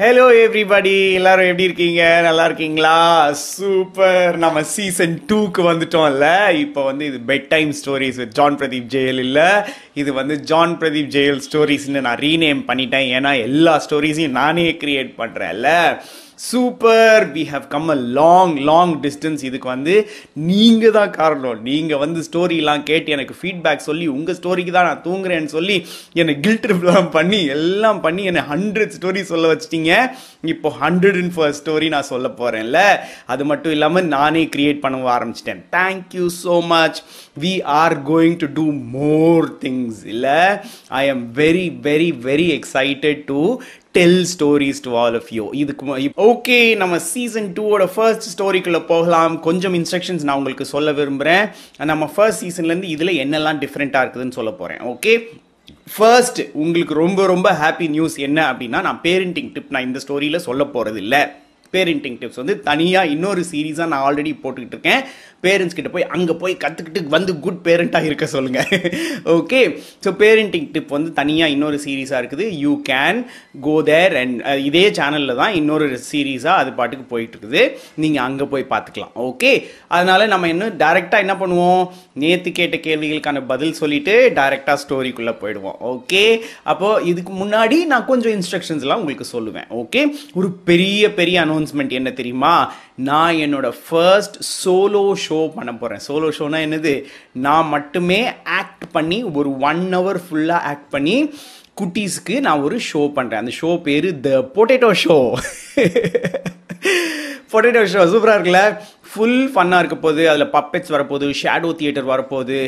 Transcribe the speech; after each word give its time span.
Hello 0.00 0.24
everybody 0.38 0.90
எல்லாரும் 1.18 1.46
எப்படி 1.46 1.66
இருக்கீங்க 1.66 2.02
நல்லா 2.26 2.42
இருக்கீங்களா 2.48 2.96
சூப்பர் 3.44 4.36
நம்ம 4.36 4.62
சீசன் 4.72 5.14
டூக்கு 5.28 5.62
வந்துட்டோம்ல 5.62 6.26
இப்போ 6.56 6.80
வந்து 6.84 7.04
இது 7.06 7.18
bed 7.26 7.46
time 7.48 7.70
stories 7.72 8.18
with 8.18 8.34
John 8.34 8.58
Pradeep 8.60 8.90
ஜெயல் 8.94 9.20
இல்லை 9.20 9.46
இது 9.94 10.12
வந்து 10.12 10.36
ஜான் 10.42 10.76
பிரதீப் 10.78 11.10
ஜெயல் 11.16 11.40
ஸ்டோரிஸ்னு 11.46 12.04
நான் 12.06 12.20
ரீநேம் 12.20 12.62
பண்ணிட்டேன் 12.68 13.08
ஏன்னா 13.12 13.32
எல்லா 13.40 13.74
ஸ்டோரிஸையும் 13.86 14.38
நானே 14.38 14.68
க்ரியேட் 14.82 15.12
பண்ணுறேன்ல 15.18 15.70
super 16.38 17.24
we 17.34 17.42
have 17.50 17.66
come 17.66 17.86
a 17.88 17.96
long 18.18 18.54
long 18.66 18.92
distance 19.00 19.42
இதுக்கு 19.44 19.68
வந்து 19.68 19.94
நீங்கள் 20.48 20.94
தான் 20.96 21.12
காரணம் 21.12 21.60
நீங்கள் 21.62 22.00
வந்து 22.02 22.20
ஸ்டோரிலாம் 22.26 22.82
கேட்டு 22.82 23.14
எனக்கு 23.16 23.34
ஃபீட்பேக் 23.38 23.86
சொல்லி 23.86 24.06
உங்கள் 24.08 24.36
ஸ்டோரிக்கு 24.36 24.72
தான் 24.72 24.88
நான் 24.88 25.04
தூங்குறேன்னு 25.06 25.50
சொல்லி 25.54 25.76
என்னை 26.14 26.34
கில்ட்ரிப்லாம் 26.40 27.08
பண்ணி 27.10 27.40
எல்லாம் 27.56 28.00
பண்ணி 28.00 28.24
என்னை 28.24 28.42
ஹண்ட்ரட் 28.52 28.96
ஸ்டோரி 28.96 29.22
சொல்ல 29.24 29.52
வச்சிட்டிங்க 29.52 29.94
இப்போ 30.46 30.70
ஹண்ட்ரட் 30.82 31.20
அண்ட் 31.22 31.34
ஃபர்ஸ்ட் 31.36 31.62
ஸ்டோரி 31.62 31.88
நான் 31.88 32.10
சொல்ல 32.10 32.28
போகிறேன்ல 32.38 32.80
அது 33.26 33.44
மட்டும் 33.44 33.74
இல்லாமல் 33.76 34.08
நானே 34.08 34.44
க்ரியேட் 34.54 34.82
பண்ணவும் 34.84 35.14
ஆரம்பிச்சிட்டேன் 35.16 35.62
thank you 35.76 36.26
so 36.42 36.56
much 36.68 37.00
we 37.36 37.52
are 37.76 37.96
going 38.08 38.36
to 38.36 38.48
do 38.56 38.66
more 38.94 39.46
things 39.62 40.00
இல்லை 40.06 40.38
I 40.96 41.02
am 41.06 41.24
very 41.36 41.66
very 41.82 42.08
very 42.24 42.48
excited 42.56 43.22
to 43.26 43.40
tell 43.92 44.20
stories 44.26 44.82
to 44.82 44.90
all 44.96 45.16
of 45.16 45.30
you 45.32 45.44
இதுக்கு 45.60 46.12
ஓகே 46.26 46.58
நம்ம 46.76 46.98
சீசன் 47.08 47.48
டூவோட 47.56 47.86
ஃபர்ஸ்ட் 47.92 48.28
ஸ்டோரிக்குள்ளே 48.32 48.82
போகலாம் 48.86 49.34
கொஞ்சம் 49.40 49.74
இன்ஸ்ட்ரக்ஷன்ஸ் 49.74 50.26
நான் 50.26 50.38
உங்களுக்கு 50.38 50.66
சொல்ல 50.66 50.92
விரும்புகிறேன் 50.92 51.44
நம்ம 51.86 52.10
ஃபர்ஸ்ட் 52.14 52.44
சீசன்லேருந்து 52.44 52.92
இதில் 52.94 53.18
என்னெல்லாம் 53.22 53.60
டிஃப்ரெண்ட்டாக 53.60 54.04
இருக்குதுன்னு 54.04 54.38
சொல்ல 54.38 54.52
போகிறேன் 54.52 54.82
ஓகே 54.88 55.14
ஃபர்ஸ்ட் 55.94 56.40
உங்களுக்கு 56.56 56.94
ரொம்ப 56.96 57.20
ரொம்ப 57.26 57.48
ஹாப்பி 57.60 57.86
நியூஸ் 57.88 58.16
என்ன 58.20 58.38
அப்படின்னா 58.50 58.78
நான் 58.82 59.02
பேரண்டிங் 59.04 59.50
டிப் 59.54 59.74
நான் 59.74 59.88
இந்த 59.88 60.00
ஸ்டோரியில் 60.04 60.46
சொல்ல 60.46 60.62
போகிறது 60.68 61.00
இல்லை 61.02 61.20
பேரண்டிங் 61.72 62.18
டிப்ஸ் 62.18 62.40
வந்து 62.42 62.54
தனியாக 62.62 63.12
இன்னொரு 63.14 63.42
சீரீஸாக 63.50 63.90
நான் 63.92 64.04
ஆல்ரெடி 64.04 64.32
போட்டுக்கிட்டு 64.42 64.76
இருக்கேன் 64.76 65.02
பேரண்ட்ஸ் 65.46 65.76
கிட்ட 65.76 65.90
போய் 65.90 66.08
அங்கே 66.14 66.36
போய் 66.40 66.54
கற்றுக்கிட்டு 66.62 67.14
வந்து 67.16 67.32
குட் 67.40 67.62
பேரண்ட்டாக 67.66 68.08
இருக்க 68.10 68.28
சொல்லுங்கள் 68.28 68.70
ஓகே 69.36 69.60
ஸோ 70.04 70.10
பேரண்டிங் 70.20 70.68
டிப் 70.74 70.94
வந்து 70.96 71.10
தனியாக 71.18 71.54
இன்னொரு 71.54 71.78
சீரீஸாக 71.84 72.20
இருக்குது 72.22 72.46
you 72.62 72.72
can 72.88 73.18
go 73.60 73.76
there 73.88 74.16
and 74.16 74.38
இதே 74.66 74.84
சேனலில் 74.98 75.38
தான் 75.40 75.54
இன்னொரு 75.56 75.88
சீரீஸாக 76.08 76.62
அது 76.62 76.72
பாட்டுக்கு 76.76 77.06
போயிட்டுருக்குது 77.10 77.62
நீங்கள் 77.96 78.24
அங்கே 78.24 78.46
போய் 78.46 78.70
பார்த்துக்கலாம் 78.70 79.14
ஓகே 79.26 79.52
அதனால் 79.90 80.24
நம்ம 80.28 80.48
இன்னும் 80.48 80.76
டேரெக்டாக 80.78 81.24
என்ன 81.24 81.36
பண்ணுவோம் 81.36 81.82
நேற்று 82.16 82.50
கேட்ட 82.52 82.76
கேள்விகளுக்கான 82.86 83.44
பதில் 83.46 83.76
சொல்லிவிட்டு 83.76 84.14
டேரெக்டாக 84.36 84.78
ஸ்டோரிக்குள்ளே 84.82 85.34
போயிடுவோம் 85.40 85.78
ஓகே 85.90 86.24
அப்போது 86.66 87.04
இதுக்கு 87.06 87.34
முன்னாடி 87.40 87.78
நான் 87.86 88.06
கொஞ்சம் 88.06 88.34
இன்ஸ்ட்ரக்ஷன்ஸ்லாம் 88.36 89.00
உங்களுக்கு 89.00 89.26
சொல்லுவேன் 89.32 89.68
ஓகே 89.78 90.02
ஒரு 90.34 90.50
பெரிய 90.66 91.12
பெரிய 91.14 91.36
அனௌன்ஸ்மெண்ட் 91.44 91.92
என்ன 91.92 92.10
தெரியுமா 92.12 92.54
நான் 92.98 93.34
என்னோட 93.36 93.68
ஃபர்ஸ்ட் 93.82 94.36
சோலோ 94.52 95.04
ஷோ 95.24 95.38
பண்ண 95.48 95.70
போகிறேன் 95.72 96.02
சோலோ 96.06 96.28
ஷோனா 96.38 96.60
என்னது 96.66 96.92
நான் 97.38 97.66
மட்டுமே 97.66 98.20
ஆக்ட் 98.56 98.86
பண்ணி 98.92 99.18
ஒரு 99.32 99.50
ஒன் 99.60 99.82
ஹவர் 99.94 100.20
ஃபுல்லாக 100.22 100.60
ஆக்ட் 100.64 100.88
பண்ணி 100.90 101.16
குட்டீஸ்க்கு 101.80 102.36
நான் 102.40 102.62
ஒரு 102.62 102.76
ஷோ 102.86 103.02
பண்ணுறேன் 103.16 103.42
அந்த 103.42 103.54
ஷோ 103.60 103.70
பேர் 103.82 104.08
the 104.20 104.30
potato 104.56 104.90
show 105.02 105.18
potato 107.52 107.82
show 107.86 108.04
சூப்பராக 108.12 108.36
இருக்குல்ல 108.36 108.62
ஃபுல் 109.16 109.38
ஃபன்னாக 109.52 109.80
இருக்க 109.82 109.96
போகுது 109.98 110.22
அதில் 110.30 110.50
பப்பெட்ஸ் 110.50 110.92
வரப்போகுது 110.92 111.26
ஷேடோ 111.38 111.70
தியேட்டர் 111.76 112.08
வரப்போகுது 112.08 112.58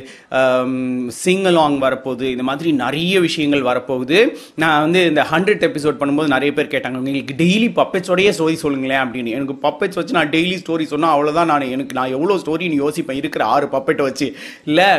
சிங்கலாங் 1.18 1.74
um, 1.74 1.84
வரப்போகுது 1.84 2.26
இந்த 2.34 2.44
மாதிரி 2.48 2.68
நிறைய 2.80 3.14
விஷயங்கள் 3.20 3.62
வரப்போகுது 3.62 4.18
நான் 4.62 4.80
வந்து 4.80 5.00
இந்த 5.06 5.22
ஹண்ட்ரட் 5.30 5.64
எபிசோட் 5.68 5.98
பண்ணும்போது 6.00 6.28
நிறைய 6.28 6.52
பேர் 6.52 6.72
கேட்டாங்க 6.74 7.00
உங்களுக்கு 7.00 7.38
டெய்லி 7.40 7.68
பப்பெட்ஸோடைய 7.78 8.32
ஸ்டோரி 8.36 8.56
சொல்லுங்களேன் 8.58 9.02
அப்படின்னு 9.04 9.34
எனக்கு 9.36 9.56
பப்பெட்ஸ் 9.64 9.98
வச்சு 9.98 10.18
நான் 10.18 10.32
டெய்லி 10.34 10.56
ஸ்டோரி 10.62 10.86
சொன்னால் 10.86 11.14
அவ்வளோதான் 11.14 11.50
நான் 11.52 11.68
எனக்கு 11.70 11.98
நான் 11.98 12.14
எவ்வளோ 12.16 12.36
ஸ்டோரின்னு 12.42 12.82
யோசிப்பேன் 12.82 13.20
இருக்கிற 13.20 13.44
ஆறு 13.48 13.68
பப்பெட்டை 13.68 14.06
வச்சு 14.08 14.28
இல்லை 14.66 14.90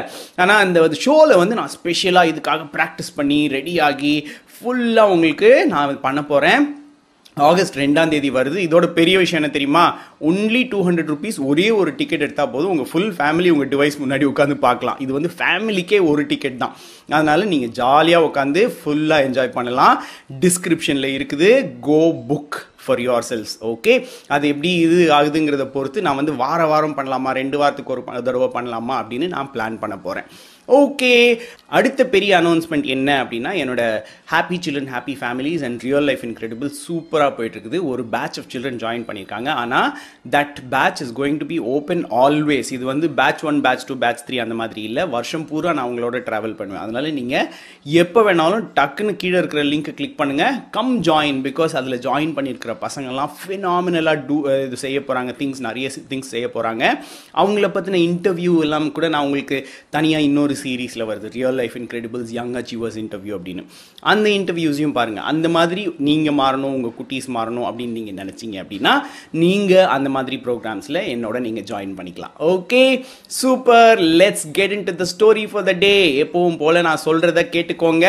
ஆனால் 0.38 0.66
இந்த 0.67 1.01
ஷோவில் 1.01 1.39
வந்து 1.39 1.57
நான் 1.59 1.73
ஸ்பெஷலாக 1.75 2.31
இதுக்காக 2.33 2.67
ப்ராக்டிஸ் 2.75 3.16
பண்ணி 3.16 3.39
ரெடி 3.50 3.75
ஆகி 3.81 4.16
ஃபுல்லாக 4.53 5.13
உங்களுக்கு 5.13 5.51
நான் 5.67 5.95
பண்ண 6.01 6.22
போகிறேன் 6.25 6.63
ஆகஸ்ட் 7.41 7.77
ரெண்டாம் 7.77 8.09
தேதி 8.09 8.29
வருது 8.31 8.59
இதோட 8.59 8.85
பெரிய 8.94 9.16
விஷயம் 9.17 9.39
என்ன 9.41 9.51
தெரியுமா 9.53 9.83
ஒன்லி 10.22 10.61
டூ 10.67 10.79
ஹண்ட்ரட் 10.88 11.11
ருபீஸ் 11.13 11.38
ஒரே 11.45 11.67
ஒரு 11.72 11.91
டிக்கெட் 11.95 12.22
எடுத்தால் 12.22 12.51
போதும் 12.51 12.72
உங்கள் 12.72 12.89
ஃபுல் 12.91 13.11
ஃபேமிலி 13.17 13.50
உங்கள் 13.50 13.69
டிவைஸ் 13.69 14.00
முன்னாடி 14.00 14.27
உட்காந்து 14.29 14.57
பார்க்கலாம் 14.59 15.00
இது 15.00 15.11
வந்து 15.13 15.31
ஃபேமிலிக்கே 15.38 16.00
ஒரு 16.05 16.23
டிக்கெட் 16.25 16.57
தான் 16.57 16.73
அதனால் 17.09 17.47
நீங்கள் 17.47 17.73
ஜாலியாக 17.73 18.27
உட்காந்து 18.29 18.63
ஃபுல்லாக 18.77 19.27
என்ஜாய் 19.27 19.55
பண்ணலாம் 19.55 19.95
டிஸ்கிரிப்ஷனில் 20.39 21.16
இருக்குது 21.17 21.51
go 21.81 22.01
book 22.27 22.59
for 22.81 23.01
your 23.05 23.27
cells 23.29 23.55
okay 23.69 23.95
அது 24.29 24.47
எப்படி 24.47 24.72
இது 24.85 25.00
ஆகுதுங்கிறத 25.17 25.67
பொறுத்து 25.72 26.05
நான் 26.05 26.19
வந்து 26.22 26.35
வார 26.38 26.61
வாரம் 26.67 26.97
பண்ணலாமா 27.00 27.33
ரெண்டு 27.39 27.57
வாரத்துக்கு 27.57 27.95
ஒரு 27.95 28.03
தடவை 28.22 28.50
பண்ணலாமா 28.53 28.95
அப்படின்னு 29.01 29.29
நான் 29.29 29.51
பிளான் 29.53 29.81
பண்ண 29.81 29.97
போகிறேன் 30.00 30.29
ஓகே 30.69 31.11
அடுத்த 31.72 32.01
பெரிய 32.07 32.31
அனௌன்ஸ்மெண்ட் 32.39 32.88
என்ன 32.88 33.09
அப்படின்னா 33.22 33.51
என்னோட 33.61 33.81
happy 34.31 34.57
children 34.57 34.91
happy 34.91 35.13
families 35.19 35.63
and 35.63 35.83
real 35.85 36.05
life 36.05 36.23
incredible 36.27 36.69
சூப்பராக 36.79 37.31
போயிட்டுருக்குது 37.38 37.79
ஒரு 37.89 38.03
பேட்ச் 38.13 38.38
ஆஃப் 38.39 38.50
சில்ட்ரன் 38.51 38.79
ஜாயின் 38.83 39.05
பண்ணியிருக்காங்க 39.07 39.50
ஆனால் 39.61 39.89
that 40.29 40.59
batch 40.73 41.01
is 41.01 41.13
going 41.19 41.39
to 41.39 41.47
be 41.47 41.57
open 41.73 42.03
always 42.19 42.69
இது 42.75 42.85
வந்து 42.85 43.09
batch 43.19 43.44
one 43.50 43.61
batch 43.61 43.88
two 43.89 43.97
batch 44.03 44.23
three 44.27 44.39
அந்த 44.39 44.57
மாதிரி 44.57 44.83
இல்லை 44.89 45.05
வருஷம் 45.09 45.47
பூரா 45.50 45.73
நான் 45.73 45.89
உங்களோட 45.91 46.19
ட்ராவல் 46.27 46.57
பண்ணுவேன் 46.59 46.83
அதனால் 46.83 47.09
நீங்கள் 47.13 47.47
எப்போ 47.97 48.23
வேணாலும் 48.23 48.67
டக்குன்னு 48.77 49.16
கீழே 49.17 49.38
இருக்கிற 49.39 49.63
லிங்க்கை 49.69 49.95
கிளிக் 49.95 50.19
பண்ணுங்கள் 50.19 50.55
கம் 50.72 50.94
ஜாயின் 51.07 51.41
பிகாஸ் 51.45 51.75
அதில் 51.75 52.01
ஜாயின் 52.01 52.35
பண்ணியிருக்க 52.35 52.69
இருக்கிற 52.69 52.85
பசங்கள்லாம் 52.85 53.31
ஃபினாமினலாக 53.38 54.17
டூ 54.25 54.35
இது 54.59 54.77
செய்ய 54.83 54.97
போகிறாங்க 55.00 55.31
திங்ஸ் 55.39 55.61
நிறைய 55.61 55.88
திங்ஸ் 56.09 56.31
செய்ய 56.33 56.47
போகிறாங்க 56.47 56.83
அவங்கள 57.35 57.67
பற்றின 57.69 58.01
இன்டர்வியூ 58.03 58.53
எல்லாம் 58.61 58.88
கூட 58.91 59.05
நான் 59.09 59.25
உங்களுக்கு 59.25 59.57
தனியாக 59.89 60.27
இன்னொரு 60.27 60.55
சீரீஸில் 60.61 61.05
வருது 61.09 61.29
real 61.35 61.57
life 61.59 61.75
incredibles 61.79 62.31
young 62.31 62.55
achievers 62.61 63.00
interview 63.03 63.35
அப்படின்னு 63.38 63.63
அந்த 64.05 64.27
இன்டர்வியூஸையும் 64.31 64.95
பாருங்கள் 65.00 65.27
அந்த 65.31 65.50
மாதிரி 65.50 65.83
நீங்கள் 66.09 66.38
மாறணும் 66.39 66.75
உங்கள் 66.77 66.95
குட்டீஸ் 66.97 67.29
மாறணும் 67.38 67.67
அப்படின்னு 67.69 67.97
நீங்கள் 68.00 68.19
நினச்சிங்க 68.22 68.57
அப்படின்னா 68.63 68.94
நீங்கள் 69.39 69.89
அந்த 69.95 70.09
மாதிரி 70.09 70.38
ப்ரோக்ராம்ஸில் 70.45 71.01
என்னோட 71.13 71.39
நீங்கள் 71.39 71.67
ஜாயின் 71.69 71.97
பண்ணிக்கலாம் 72.00 72.35
okay 72.50 72.83
super 73.39 74.00
let's 74.19 74.47
get 74.51 74.75
in 74.77 74.88
to 74.89 74.95
the 74.95 75.07
story 75.13 75.45
for 75.50 75.67
the 75.69 75.75
day 75.79 75.95
எப்பவும் 76.23 76.59
போல் 76.59 76.85
நான் 76.88 77.05
சொல்கிறத 77.05 77.44
கேட்டுக்கோங்க 77.51 78.07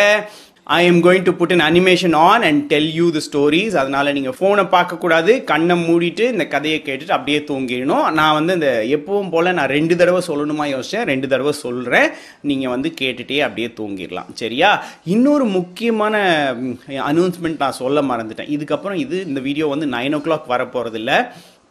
ஐ 0.66 0.80
am 0.86 0.98
going 1.02 1.24
to 1.24 1.32
put 1.32 1.52
in 1.52 1.62
animation 1.62 2.14
on 2.20 2.42
and 2.42 2.60
tell 2.68 2.88
you 2.92 3.06
the 3.10 3.22
stories 3.26 3.74
அதனால் 3.74 4.12
நீங்கள் 4.12 4.34
ஃபோனை 4.38 4.64
பார்க்கக்கூடாது 4.70 5.32
கண்ணை 5.44 5.74
மூடிட்டு 5.78 6.24
இந்த 6.32 6.44
கதையை 6.46 6.78
கேட்டுட்டு 6.80 7.14
அப்படியே 7.16 7.38
தூங்கிடணும் 7.48 8.06
நான் 8.10 8.34
வந்து 8.34 8.54
இந்த 8.54 8.70
எப்பவும் 8.90 9.30
போல் 9.30 9.50
நான் 9.52 9.70
ரெண்டு 9.70 9.96
தடவை 9.96 10.20
சொல்லணுமா 10.28 10.66
யோசித்தேன் 10.66 11.08
ரெண்டு 11.08 11.28
தடவை 11.28 11.54
சொல்கிறேன் 11.60 12.08
நீங்கள் 12.42 12.70
வந்து 12.70 12.90
கேட்டுகிட்டே 13.00 13.40
அப்படியே 13.40 13.70
தூங்கிடலாம் 13.78 14.30
சரியா 14.34 14.70
இன்னொரு 15.06 15.46
முக்கியமான 15.50 16.14
அனௌன்ஸ்மெண்ட் 17.06 17.58
நான் 17.58 17.78
சொல்ல 17.78 18.02
மறந்துட்டேன் 18.02 18.52
இதுக்கப்புறம் 18.52 19.00
இது 19.00 19.18
இந்த 19.26 19.40
வீடியோ 19.40 19.68
வந்து 19.68 19.88
நைன் 19.92 20.14
ஓ 20.14 20.20
கிளாக் 20.20 20.96
இல்லை 20.96 21.18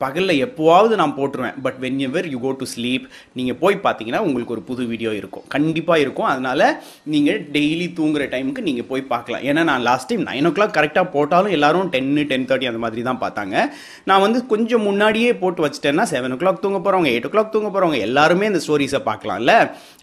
பகலில் 0.00 0.36
எப்போவாவது 0.46 0.94
நான் 0.96 1.16
போட்டுருவேன் 1.18 1.58
but 1.62 1.78
when 1.82 2.00
ever 2.02 2.28
you 2.30 2.40
go 2.40 2.52
to 2.58 2.66
sleep 2.72 3.06
நீங்கள் 3.34 3.58
போய் 3.60 3.78
பார்த்தீங்கன்னா 3.84 4.22
உங்களுக்கு 4.26 4.56
ஒரு 4.56 4.64
புது 4.68 4.84
வீடியோ 4.88 5.12
இருக்கும் 5.20 5.46
கண்டிப்பாக 5.50 6.04
இருக்கும் 6.04 6.30
அதனால் 6.30 6.66
நீங்கள் 7.10 7.40
டெய்லி 7.54 7.88
தூங்குற 7.98 8.26
டைமுக்கு 8.32 8.64
நீங்கள் 8.64 8.88
போய் 8.88 9.04
பார்க்கலாம் 9.10 9.44
ஏன்னா 9.46 9.64
நான் 9.70 9.86
லாஸ்ட் 9.86 10.10
டைம் 10.10 10.26
நைன் 10.30 10.50
ஓ 10.50 10.52
கிளாக் 10.52 10.76
கரெக்டாக 10.78 11.08
போட்டாலும் 11.14 11.56
எல்லோரும் 11.58 11.92
டென்னு 11.94 12.26
டென் 12.30 12.48
தேர்ட்டி 12.50 12.72
அந்த 12.72 12.84
மாதிரி 12.84 13.04
தான் 13.04 13.22
பார்த்தாங்க 13.22 13.56
நான் 14.04 14.24
வந்து 14.26 14.42
கொஞ்சம் 14.48 14.86
முன்னாடியே 14.86 15.32
போட்டு 15.40 15.64
வச்சுட்டேன்னா 15.66 16.06
செவன் 16.12 16.36
ஓ 16.36 16.40
கிளாக் 16.40 16.64
தூங்க 16.64 16.80
போகிறவங்க 16.80 17.12
எயிட் 17.12 17.28
ஓ 17.28 17.32
கிளாக் 17.32 17.54
தூங்க 17.54 17.70
போகிறவங்க 17.70 18.00
எல்லாருமே 18.08 18.50
இந்த 18.52 18.62
ஸ்டோரிஸை 18.66 19.02
பார்க்கலாம்ல 19.10 19.54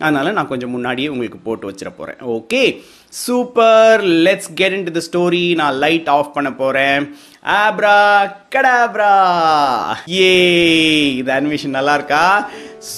அதனால் 0.01 0.35
நான் 0.35 0.53
கொஞ்சம் 0.53 0.75
முன்னாடியே 0.77 1.11
உங்களுக்கு 1.11 1.41
போட்டு 1.41 1.69
வச்சிட 1.71 1.93
போகிறேன் 1.93 2.21
okay 2.37 2.63
super 3.21 4.03
let's 4.25 4.51
get 4.55 4.75
in 4.75 4.85
to 4.85 4.93
the 4.93 5.03
story 5.07 5.45
நான் 5.57 5.77
லைட் 5.79 6.09
ஆஃப் 6.15 6.33
பண்ண 6.33 6.51
போகிறேன் 6.55 7.03
ஆப்ரா 7.55 7.97
கடாப்ரா 8.51 9.11
ஏ 10.21 10.31
இது 11.13 11.31
அனிமேஷன் 11.33 11.77
நல்லா 11.77 11.93
இருக்கா 11.95 12.23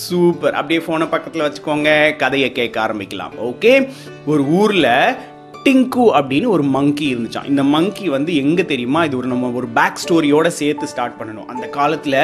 சூப்பர் 0.00 0.54
அப்படியே 0.54 0.80
ஃபோனை 0.80 1.06
பக்கத்தில் 1.06 1.44
வச்சுக்கோங்க 1.44 1.90
கதையை 2.16 2.48
கேட்க 2.52 2.76
ஆரம்பிக்கலாம் 2.80 3.34
ஓகே 3.44 3.72
ஒரு 4.26 4.44
ஊரில் 4.52 4.88
டிங்கு 5.68 6.04
அப்படின்னு 6.18 6.48
ஒரு 6.48 6.64
மங்கி 6.66 7.06
இருந்துச்சான் 7.12 7.48
இந்த 7.48 7.62
மங்கி 7.72 8.04
வந்து 8.08 8.32
எங்கே 8.34 8.64
தெரியுமா 8.64 9.00
இது 9.04 9.16
ஒரு 9.16 9.28
நம்ம 9.28 9.48
ஒரு 9.50 9.66
பேக் 9.68 9.98
ஸ்டோரியோட 10.02 10.48
சேர்த்து 10.58 10.86
ஸ்டார்ட் 10.86 11.16
பண்ணணும் 11.18 11.48
அந்த 11.48 11.66
காலத்தில் 11.68 12.16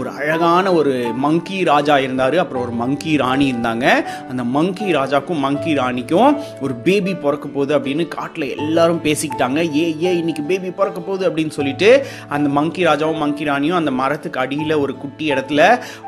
ஒரு 0.00 0.08
அழகான 0.10 0.72
ஒரு 0.72 0.92
மங்கி 1.16 1.58
ராஜா 1.62 1.96
இருந்தார் 1.98 2.36
அப்புறம் 2.38 2.62
ஒரு 2.62 2.74
மங்கி 2.74 3.12
ராணி 3.16 3.46
இருந்தாங்க 3.52 3.86
அந்த 4.28 4.44
மங்கி 4.54 4.86
ராஜாக்கும் 4.90 5.42
மங்கி 5.46 5.74
ராணிக்கும் 5.74 6.30
ஒரு 6.60 6.76
பேபி 6.86 7.12
பிறக்க 7.16 7.48
போகுது 7.48 7.74
அப்படின்னு 7.78 8.06
காட்டில் 8.08 8.46
எல்லாரும் 8.56 9.02
பேசிக்கிட்டாங்க 9.04 9.58
ஏ 9.76 9.84
ஏ 10.02 10.12
இன்னைக்கு 10.18 10.44
பேபி 10.48 10.70
பிறக்க 10.72 11.02
போகுது 11.02 11.26
அப்படின்னு 11.28 11.56
சொல்லிட்டு 11.58 11.90
அந்த 12.30 12.48
மங்கி 12.56 12.88
ராஜாவும் 12.88 13.22
மங்கி 13.24 13.50
ராணியும் 13.50 13.78
அந்த 13.78 13.94
மரத்துக்கு 14.00 14.42
அடியில் 14.44 14.76
ஒரு 14.76 14.96
குட்டி 14.96 15.26
இடத்துல 15.30 15.60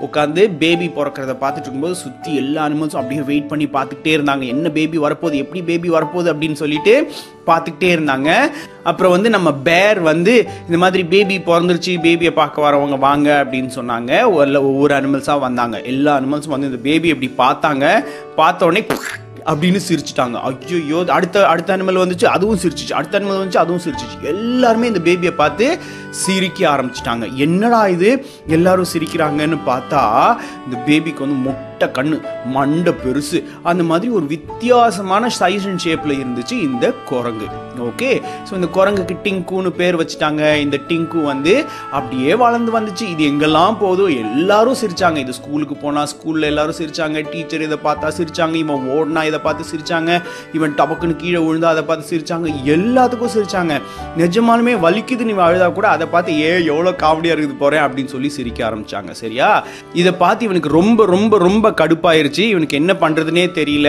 உட்காந்து 0.00 0.44
பேபி 0.58 0.90
பிறக்கிறத 0.92 1.36
பார்த்துட்டு 1.36 1.66
இருக்கும்போது 1.66 2.00
சுற்றி 2.00 2.32
எல்லா 2.36 2.64
அனிமல்ஸும் 2.66 3.02
அப்படியே 3.02 3.28
வெயிட் 3.28 3.52
பண்ணி 3.52 3.68
பார்த்துக்கிட்டே 3.76 4.16
இருந்தாங்க 4.16 4.46
என்ன 4.48 4.74
பேபி 4.76 5.00
வரப்போகுது 5.06 5.44
எப்படி 5.44 5.62
பேபி 5.66 5.90
வரப்போகுது 5.90 6.34
அப்படின்னு 6.34 6.58
சொல்லி 6.58 6.76
சொல்லிட்டு 6.78 6.94
பார்த்துக்கிட்டே 7.48 7.90
இருந்தாங்க 7.96 8.30
அப்புறம் 8.84 9.14
வந்து 9.14 9.28
நம்ம 9.30 9.48
பேர் 9.64 9.98
வந்து 10.04 10.34
இந்த 10.66 10.78
மாதிரி 10.78 11.02
பேபி 11.04 11.36
பிறந்துருச்சு 11.46 11.92
பேபியை 12.02 12.32
பார்க்க 12.32 12.66
வரவங்க 12.66 12.96
வாங்க 12.98 13.28
அப்படின்னு 13.42 13.70
சொன்னாங்க 13.76 14.10
ஒரு 14.32 14.60
ஒவ்வொரு 14.62 14.94
அனிமல்ஸாக 14.94 15.44
வந்தாங்க 15.46 15.78
எல்லா 15.84 16.12
அனிமல்ஸும் 16.20 16.56
வந்து 16.56 16.70
இந்த 16.72 16.82
பேபி 16.82 17.14
அப்படி 17.14 17.30
பார்த்தாங்க 17.40 17.86
பார்த்தோடனே 18.36 18.82
அப்படின்னு 19.46 19.80
சிரிச்சிட்டாங்க 19.84 20.38
ஐயோ 20.46 20.98
அடுத்த 21.10 21.46
அடுத்த 21.46 21.76
அனிமல் 21.76 22.02
வந்துச்சு 22.02 22.26
அதுவும் 22.32 22.60
சிரிச்சிச்சு 22.62 22.94
அடுத்த 22.94 23.18
அனிமல் 23.18 23.38
வந்துச்சு 23.38 23.62
அதுவும் 23.62 23.84
சிரிச்சிச்சு 23.84 24.28
எல்லாருமே 24.32 24.90
இந்த 24.92 25.00
பேபியை 25.04 25.32
பார்த்து 25.34 25.66
சிரிக்க 26.18 26.60
ஆரம்பிச்சிட்டாங்க 26.70 27.26
என்னடா 27.36 27.80
இது 27.86 28.10
எல்லாரும் 28.48 28.90
சிரிக்கிறாங்கன்னு 28.92 29.58
பார்த்தா 29.66 30.02
இந்த 30.64 30.76
பேபிக்கு 30.86 31.24
வந்து 31.24 31.38
முட்டை 31.46 31.88
கண்ணு 31.90 32.18
மண்டை 32.48 32.94
பெருசு 33.02 33.40
அந்த 33.64 33.82
மாதிரி 33.82 34.10
ஒரு 34.12 34.26
வித்தியாசமான 34.26 35.30
சைஸ் 35.38 35.66
அண்ட் 35.66 35.84
ஷேப்பில் 35.86 36.20
இருந்துச்சு 36.20 36.58
இந்த 36.60 36.94
குரங்கு 37.08 37.48
ஓகே 37.88 38.08
ஸோ 38.48 38.52
இந்த 38.54 38.68
குரங்குக்கு 38.68 39.14
டிங்குன்னு 39.24 39.70
பேர் 39.70 39.98
வச்சுட்டாங்க 40.00 40.42
இந்த 40.60 40.76
டிங்கு 40.88 41.20
வந்து 41.22 41.52
அப்படியே 41.92 42.32
வளர்ந்து 42.34 42.70
வந்துச்சு 42.72 43.04
இது 43.08 43.22
எங்கெல்லாம் 43.28 43.76
போதும் 43.80 44.14
எல்லாரும் 44.22 44.78
சிரிச்சாங்க 44.80 45.18
இது 45.18 45.32
ஸ்கூலுக்கு 45.32 45.76
போனால் 45.76 46.08
ஸ்கூலில் 46.12 46.48
எல்லாரும் 46.48 46.78
சிரிச்சாங்க 46.78 47.20
டீச்சர் 47.30 47.62
இதை 47.62 47.78
பார்த்தா 47.84 48.10
சிரிச்சாங்க 48.18 48.56
இவன் 48.56 48.88
ஓடினா 48.96 49.22
இதை 49.22 49.40
பார்த்து 49.40 49.70
சிரிச்சாங்க 49.72 50.10
இவன் 50.52 50.74
டபக்குன்னு 50.80 51.16
கீழே 51.16 51.42
விழுந்தா 51.46 51.70
அதை 51.70 51.84
பார்த்து 51.84 52.10
சிரிச்சாங்க 52.12 52.48
எல்லாத்துக்கும் 52.68 53.34
சிரிச்சாங்க 53.36 53.76
நிஜமாலுமே 54.16 54.74
வலிக்குது 54.80 55.28
நீ 55.30 55.36
அழுதா 55.46 55.68
கூட 55.70 55.88
அதை 55.98 56.08
பார்த்து 56.08 56.38
ஏ 56.40 56.50
எவ்வளோ 56.68 56.92
காமெடியாக 57.00 57.34
இருக்குது 57.34 57.58
போகிறேன் 57.58 57.84
அப்படின்னு 57.84 58.12
சொல்லி 58.12 58.30
சிரிக்க 58.34 58.60
ஆரம்பித்தாங்க 58.66 59.12
சரியா 59.20 59.48
இதை 59.94 60.12
பார்த்து 60.18 60.46
இவனுக்கு 60.48 60.70
ரொம்ப 60.74 61.06
ரொம்ப 61.08 61.38
ரொம்ப 61.40 61.72
கடுப்பாயிருச்சு 61.80 62.42
இவனுக்கு 62.48 62.78
என்ன 62.78 62.92
பண்ணுறதுனே 63.00 63.44
தெரியல 63.58 63.88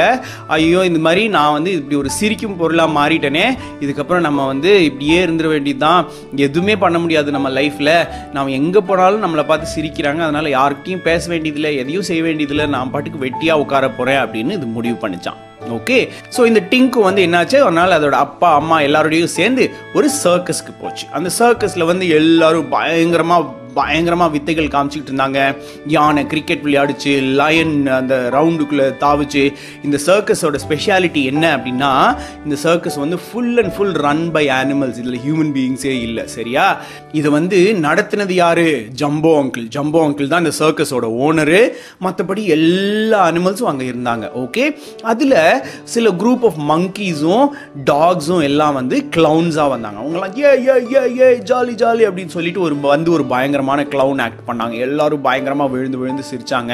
ஐயோ 0.56 0.82
இந்த 0.90 1.00
மாதிரி 1.00 1.24
நான் 1.30 1.54
வந்து 1.54 1.74
இப்படி 1.76 1.98
ஒரு 2.00 2.12
சிரிக்கும் 2.16 2.60
பொருளாக 2.60 2.96
மாறிட்டேனே 2.96 3.46
இதுக்கப்புறம் 3.82 4.26
நம்ம 4.28 4.46
வந்து 4.46 4.72
இப்படியே 4.86 5.20
இருந்துட 5.26 5.50
வேண்டியது 5.50 5.84
தான் 5.86 6.02
எதுவுமே 6.40 6.76
பண்ண 6.78 6.98
முடியாது 7.00 7.30
நம்ம 7.32 7.52
லைஃப்பில் 7.52 7.94
நாம் 8.34 8.56
எங்கே 8.60 8.84
போனாலும் 8.84 9.26
நம்மளை 9.26 9.46
பார்த்து 9.46 9.76
சிரிக்கிறாங்க 9.76 10.24
அதனால் 10.28 10.56
யார்கிட்டையும் 10.56 11.06
பேச 11.06 11.24
வேண்டியதில்லை 11.28 11.74
எதையும் 11.78 12.10
செய்ய 12.10 12.24
வேண்டியதில்லை 12.24 12.68
நான் 12.70 12.92
பாட்டுக்கு 12.92 13.26
வெட்டியாக 13.26 13.64
உட்கார 13.66 13.92
போகிறேன் 13.92 14.24
அப்படின்னு 14.24 14.58
இது 14.60 14.68
முடிவு 14.70 14.98
பண்ணிச்சான் 15.00 15.40
ஓகே 15.70 15.98
ஸோ 16.38 16.46
இந்த 16.46 16.62
டிங்கு 16.70 17.00
வந்து 17.00 17.22
என்னாச்சு 17.22 17.58
ஒரு 17.62 17.72
நாள் 17.72 17.96
அதோட 17.98 18.18
அப்பா 18.20 18.50
அம்மா 18.56 18.80
எல்லாரோடையும் 18.80 19.36
சேர்ந்து 19.36 19.66
ஒரு 19.94 20.10
சர்க்கஸ்க்கு 20.24 20.74
போச்சு 20.82 21.06
அந்த 21.12 21.32
சர்க்கஸில் 21.40 21.86
வந்து 21.86 22.08
எல்லாரும் 22.10 22.70
பயங்கரமாக 22.70 23.46
பயங்கரமாக 23.76 24.34
வித்தைகள் 24.34 24.72
காமிச்சிக்கிட்டு 24.74 25.12
இருந்தாங்க 25.12 25.40
யானை 25.88 26.24
கிரிக்கெட் 26.26 26.64
விளையாடிச்சு 26.64 27.14
லயன் 27.40 27.76
அந்த 27.94 28.16
ரவுண்டுக்குள்ளே 28.30 28.88
தாவிச்சு 29.02 29.44
இந்த 29.84 29.98
சர்க்கஸோட 30.06 30.60
ஸ்பெஷாலிட்டி 30.64 31.24
என்ன 31.32 31.46
அப்படின்னா 31.56 31.92
இந்த 32.46 32.58
சர்க்கஸ் 32.64 32.98
வந்து 32.98 33.20
full 33.26 33.54
and 33.58 33.74
full 33.76 33.96
run 34.02 34.26
by 34.32 34.46
animals 34.58 35.00
இதில் 35.00 35.20
ஹியூமன் 35.24 35.52
பீயிங்ஸே 35.56 35.96
இல்லை 36.02 36.26
சரியா 36.30 36.66
இதை 37.14 37.32
வந்து 37.32 37.60
நடத்தினது 37.80 38.36
யார் 38.36 38.66
ஜம்போ 39.02 39.34
அங்கிள் 39.40 39.68
ஜம்போ 39.70 40.02
அங்கிள் 40.06 40.32
தான் 40.32 40.44
இந்த 40.46 40.56
சர்க்கஸோட 40.60 41.08
ஓனரு 41.22 41.62
மற்றபடி 42.04 42.44
எல்லா 42.58 43.22
அனிமல்ஸும் 43.30 43.72
அங்கே 43.72 43.88
இருந்தாங்க 43.92 44.26
ஓகே 44.44 44.66
அதில் 45.06 45.38
சில 45.90 46.08
குரூப் 46.20 46.46
ஆஃப் 46.46 46.60
மங்கீஸும் 46.70 47.46
டாக்ஸும் 47.86 48.44
எல்லாம் 48.44 48.78
வந்து 48.80 48.98
க்ளவுன்ஸாக 49.16 49.70
வந்தாங்க 49.70 50.00
அவங்களாம் 50.00 50.36
ஏ 50.40 50.52
ஏ 50.68 50.76
ஏ 50.94 51.04
ஏ 51.20 51.30
ஜாலி 51.50 51.74
ஜாலி 51.82 52.04
அப்படின்னு 52.10 52.36
சொல்லிட்டு 52.38 52.62
ஒரு 52.62 52.76
வந்து 52.90 53.10
ஒரு 53.12 53.26
பயங்கர 53.30 53.59
பயங்கரமான 53.62 53.84
க்ளவுன் 53.92 54.22
ஆக்ட் 54.24 54.44
பண்ணாங்க 54.48 54.76
எல்லாரும் 54.80 55.24
பயங்கரமாக 55.24 55.72
விழுந்து 55.74 55.98
விழுந்து 55.98 56.24
சிரித்தாங்க 56.30 56.74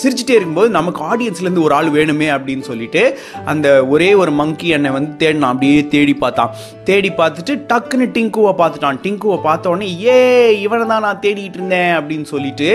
சிரிச்சுட்டே 0.00 0.36
இருக்கும்போது 0.36 0.70
நமக்கு 0.70 1.00
ஆடியன்ஸ்லேருந்து 1.04 1.64
ஒரு 1.64 1.74
ஆள் 1.74 1.90
வேணுமே 1.90 2.28
அப்படின்னு 2.34 2.64
சொல்லிட்டு 2.68 3.02
அந்த 3.46 3.66
ஒரே 3.86 4.08
ஒரு 4.14 4.32
மங்கி 4.32 4.68
என்னை 4.76 4.90
வந்து 4.90 5.12
தேடினான் 5.20 5.52
அப்படியே 5.52 5.82
தேடி 5.92 6.14
பார்த்தான் 6.16 6.52
தேடி 6.84 7.10
பார்த்துட்டு 7.12 7.54
டக்குன்னு 7.70 8.06
டிங்குவை 8.16 8.52
பார்த்துட்டான் 8.54 8.98
டிங்குவை 9.04 9.36
பார்த்த 9.40 9.72
உடனே 9.72 9.88
ஏ 10.06 10.16
இவனை 10.60 10.86
தான் 10.86 11.06
நான் 11.06 11.22
தேடிட்டு 11.22 11.58
இருந்தேன் 11.58 11.94
அப்படின்னு 11.98 12.26
சொல்லிட்டு 12.32 12.68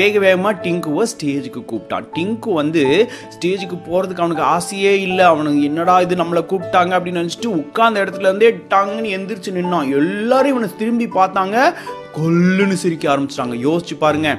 வேக 0.00 0.14
வேகமாக 0.18 0.54
டிங்குவை 0.64 1.06
ஸ்டேஜுக்கு 1.12 1.62
கூப்பிட்டான் 1.64 2.08
டிங்கு 2.14 2.52
வந்து 2.52 2.84
ஸ்டேஜுக்கு 3.34 3.78
போகிறதுக்கு 3.80 4.24
அவனுக்கு 4.24 4.46
ஆசையே 4.50 4.94
இல்லை 5.00 5.26
அவனுக்கு 5.26 5.62
என்னடா 5.62 5.96
இது 6.00 6.20
நம்மளை 6.22 6.44
கூப்பிட்டாங்க 6.44 6.94
அப்படின்னு 6.98 7.22
நினச்சிட்டு 7.22 7.52
உட்காந்த 7.58 8.04
இடத்துல 8.04 8.30
இருந்தே 8.30 8.52
டங்குன்னு 8.70 9.14
எந்திரிச்சு 9.18 9.56
நின்னான் 9.58 9.92
எல்லாரும் 9.94 10.52
இவனை 10.52 10.70
திரும்பி 10.80 11.08
பார்த்தாங்க 11.16 11.56
கொல்லுன்னு 12.14 12.78
சிரிக்க 12.78 13.06
ஆரம்பிச்சிட்டாங்க 13.10 13.58
யோசிச்சு 13.62 13.96
பாருங்க 13.98 14.30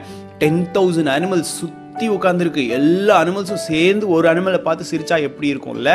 டென் 0.42 0.63
தௌசண்ட் 0.75 1.12
அனிமல்ஸ் 1.13 1.53
சுற்றி 1.57 2.07
உட்காந்துருக்கு 2.09 2.62
எல்லா 2.77 3.15
அனிமல்ஸும் 3.24 3.63
சேர்ந்து 3.68 4.06
ஒரு 4.09 4.25
அனிமலை 4.30 4.59
பார்த்து 4.59 4.89
சிரிச்சா 4.92 5.15
எப்படி 5.21 5.48
இருக்கும்ல 5.51 5.92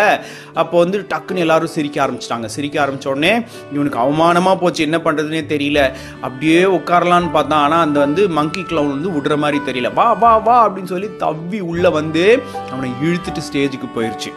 அப்போ 0.54 0.76
வந்து 0.78 0.98
டக்குன்னு 1.10 1.44
எல்லாரும் 1.44 1.74
சிரிக்க 1.74 2.04
ஆரம்பிச்சிட்டாங்க 2.04 2.48
சிரிக்க 2.48 2.78
ஆரம்பித்த 2.80 3.10
உடனே 3.10 3.32
இவனுக்கு 3.72 3.98
அவமானமாக 3.98 4.60
போச்சு 4.60 4.82
என்ன 4.82 4.98
பண்ணுறதுனே 4.98 5.42
தெரியல 5.46 5.82
அப்படியே 6.22 6.62
உட்காரலான்னு 6.78 7.30
பார்த்தா 7.32 7.58
ஆனால் 7.58 7.84
அந்த 7.86 7.98
வந்து 8.00 8.24
மங்கி 8.30 8.64
கிளவுன் 8.64 8.96
வந்து 8.96 9.14
விடுற 9.16 9.36
மாதிரி 9.36 9.60
தெரியல 9.70 9.94
வா 9.94 10.08
வா 10.14 10.32
வா 10.38 10.58
அப்படின்னு 10.66 10.94
சொல்லி 10.94 11.10
தவ்வி 11.18 11.60
உள்ளே 11.66 11.92
வந்து 11.92 12.24
அவனை 12.70 12.90
இழுத்துட்டு 13.02 13.46
ஸ்டேஜுக்கு 13.48 13.90
போயிடுச்சு 13.94 14.32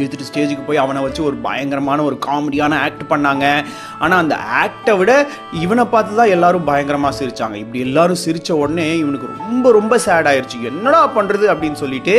இழுத்துட்டு 0.00 0.28
ஸ்டேஜுக்கு 0.28 0.64
போய் 0.64 0.76
அவனை 0.76 1.02
வச்சு 1.02 1.22
ஒரு 1.22 1.36
பயங்கரமான 1.38 2.02
ஒரு 2.02 2.18
காமெடியான 2.26 2.78
ஆக்ட் 2.80 3.04
பண்ணாங்க 3.10 3.44
ஆனால் 3.98 4.18
அந்த 4.18 4.36
ஆக்டை 4.62 4.94
விட 4.96 5.12
இவனை 5.60 5.86
பார்த்து 5.86 6.18
தான் 6.20 6.28
எல்லாரும் 6.28 6.64
பயங்கரமாக 6.64 7.18
சிரித்தாங்க 7.18 7.58
இப்படி 7.58 7.80
எல்லாரும் 7.80 8.22
சிரித்த 8.24 8.56
உடனே 8.56 8.88
இவனுக்கு 8.98 9.28
ரொம்ப 9.38 9.72
ரொம்ப 9.72 9.98
சேட் 9.98 10.30
ஆயிடுச்சு 10.32 10.60
என்னடா 10.64 11.02
பண்ணுறது 11.14 11.46
அப்படின்னு 11.48 11.80
சொல்லிட்டு 11.80 12.16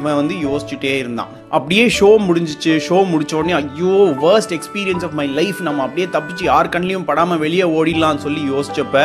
இவன் 0.00 0.14
வந்து 0.14 0.36
யோசிச்சுட்டே 0.40 0.94
இருந்தான் 0.98 1.32
அப்படியே 1.52 1.84
ஷோ 1.96 2.08
முடிஞ்சிச்சு 2.26 2.74
ஷோ 2.84 2.98
முடிச்ச 3.08 3.32
உடனே 3.34 3.54
ஐயோ 3.56 3.94
worst 4.22 4.54
experience 4.56 5.04
of 5.04 5.16
my 5.18 5.26
life 5.32 5.58
நம்ம 5.62 5.82
அப்படியே 5.82 6.06
தப்பிச்சு 6.14 6.44
யார் 6.46 6.72
கண்ணிலையும் 6.74 7.08
படாமல் 7.08 7.42
வெளியே 7.42 7.66
ஓடிடலாம்னு 7.74 8.24
சொல்லி 8.24 8.42
யோசிச்சப்ப 8.48 9.02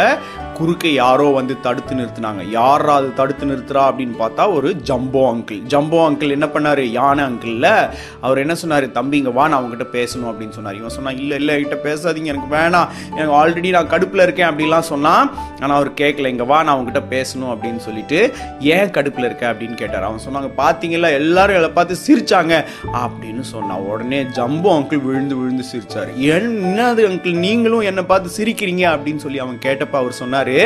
குறுக்க 0.57 0.85
யாரோ 0.93 1.25
வந்து 1.29 1.55
தடுத்து 1.61 1.93
நிறுத்தினாங்க 1.97 2.43
யாரா 2.51 2.93
அது 2.99 3.09
தடுத்து 3.13 3.49
நிறுத்துறா 3.49 3.81
அப்படின்னு 3.89 4.15
பார்த்தா 4.21 4.43
ஒரு 4.53 4.69
ஜம்போ 4.87 5.21
அங்கிள் 5.31 5.59
ஜம்போ 5.71 5.99
அங்கிள் 6.05 6.33
என்ன 6.33 6.47
பண்ணார் 6.47 6.81
யானை 6.95 7.23
அங்கிளில் 7.25 7.67
அவர் 8.21 8.41
என்ன 8.43 8.53
சொன்னார் 8.55 8.87
தம்பி 8.91 9.17
இங்கே 9.17 9.33
வா 9.35 9.43
நான் 9.45 9.57
அவங்ககிட்ட 9.57 9.87
பேசணும் 9.93 10.29
அப்படின்னு 10.31 10.55
சொன்னார் 10.57 10.79
இவன் 10.79 10.95
சொன்னால் 10.95 11.19
இல்லை 11.19 11.37
இல்லை 11.39 11.57
கிட்ட 11.57 11.77
பேசாதீங்க 11.83 12.31
எனக்கு 12.33 12.49
வேணாம் 12.55 12.87
எனக்கு 13.13 13.35
ஆல்ரெடி 13.39 13.71
நான் 13.75 13.91
கடுப்பில் 13.93 14.25
இருக்கேன் 14.25 14.49
அப்படிலாம் 14.49 14.89
சொன்னால் 14.89 15.29
ஆனால் 15.61 15.77
அவர் 15.77 15.91
கேட்கல 16.01 16.31
இங்கே 16.33 16.47
வா 16.49 16.59
நான் 16.59 16.75
அவங்ககிட்ட 16.75 17.03
பேசணும் 17.13 17.53
அப்படின்னு 17.53 17.83
சொல்லிட்டு 17.87 18.21
ஏன் 18.71 18.91
கடுப்பில் 18.91 19.29
இருக்க 19.29 19.45
அப்படின்னு 19.51 19.77
கேட்டார் 19.77 20.09
அவன் 20.09 20.25
சொன்னாங்க 20.25 20.51
பார்த்தீங்களா 20.57 21.11
எல்லாரும் 21.21 21.59
எல்லாம் 21.59 21.77
பார்த்து 21.77 22.01
சிரிச்சா 22.03 22.36
சிரிச்சாங்க 22.39 22.57
அப்படின்னு 22.97 23.43
சொன்னா 23.51 23.75
உடனே 23.87 24.19
ஜம்பு 24.35 24.69
அங்கிள் 24.69 25.03
விழுந்து 25.05 25.35
விழுந்து 25.39 25.63
சிரிச்சார் 25.71 26.11
என்னது 26.29 27.01
அங்கிள் 27.09 27.43
நீங்களும் 27.45 27.87
என்னை 27.89 28.03
பார்த்து 28.03 28.37
சிரிக்கிறீங்க 28.37 28.83
அப்படின்னு 28.93 29.23
சொல்லி 29.25 29.39
அவன் 29.39 29.57
கேட்டப்ப 29.59 29.95
அவர் 29.95 30.21
சொன்னாரு 30.21 30.57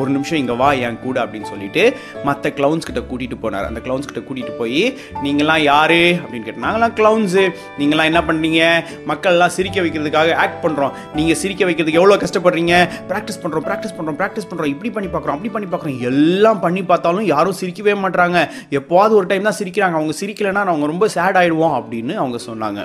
ஒரு 0.00 0.10
நிமிஷம் 0.10 0.38
இங்கே 0.38 0.56
வா 0.56 0.68
என் 0.84 1.00
கூட 1.00 1.16
அப்படின்னு 1.24 1.50
சொல்லிட்டு 1.50 1.82
மற்ற 2.24 2.52
க்ளவுன்ஸ் 2.56 2.86
கிட்ட 2.86 3.00
கூட்டிகிட்டு 3.02 3.38
போனார் 3.42 3.66
அந்த 3.66 3.80
கிளவுன்ஸ் 3.84 4.10
கிட்ட 4.10 4.22
கூட்டிகிட்டு 4.22 4.54
போய் 4.56 4.82
நீங்களாம் 5.24 5.62
யார் 5.64 5.96
அப்படின்னு 6.16 6.46
கேட்டு 6.46 6.64
நாங்களாம் 6.64 6.94
க்ளவுன்ஸு 6.98 7.44
நீங்களாம் 7.78 8.10
என்ன 8.12 8.22
பண்ணுறீங்க 8.28 8.60
மக்கள்லாம் 9.10 9.54
சிரிக்க 9.54 9.78
வைக்கிறதுக்காக 9.84 10.36
ஆக்ட் 10.44 10.60
பண்ணுறோம் 10.64 10.94
நீங்கள் 11.14 11.40
சிரிக்க 11.42 11.62
வைக்கிறதுக்கு 11.64 12.02
எவ்வளோ 12.02 12.18
கஷ்டப்படுறீங்க 12.22 12.74
ப்ராக்டிஸ் 13.10 13.40
பண்ணுறோம் 13.42 13.66
ப்ராக்டிஸ் 13.68 13.96
பண்ணுறோம் 13.96 14.18
ப்ராக்டிஸ் 14.20 14.48
பண்ணுறோம் 14.48 14.72
இப்படி 14.74 14.90
பண்ணி 14.90 15.08
பார்க்குறோம் 15.08 15.36
அப்படி 15.36 15.52
பண்ணி 15.54 15.68
பார்க்குறோம் 15.68 16.00
எல்லாம் 16.08 16.60
பண்ணி 16.60 16.84
பார்த்தாலும் 16.84 17.28
யாரும் 17.28 17.58
சிரிக்கவே 17.60 17.96
மாட்டாங்க 18.00 18.38
எப்போது 18.78 19.12
ஒரு 19.14 19.26
டைம் 19.26 19.48
தான் 19.48 19.58
சிரிக்கிறாங்க 19.58 19.98
அவங்க 20.00 20.14
சிரிக்கலைன்னா 20.20 20.64
அவங்க 20.66 20.86
ரொம்ப 20.86 21.08
சேட் 21.14 21.38
ஆகிடுவோம் 21.40 21.76
அப்படின்னு 21.78 22.14
அவங்க 22.16 22.38
சொன்னாங்க 22.46 22.80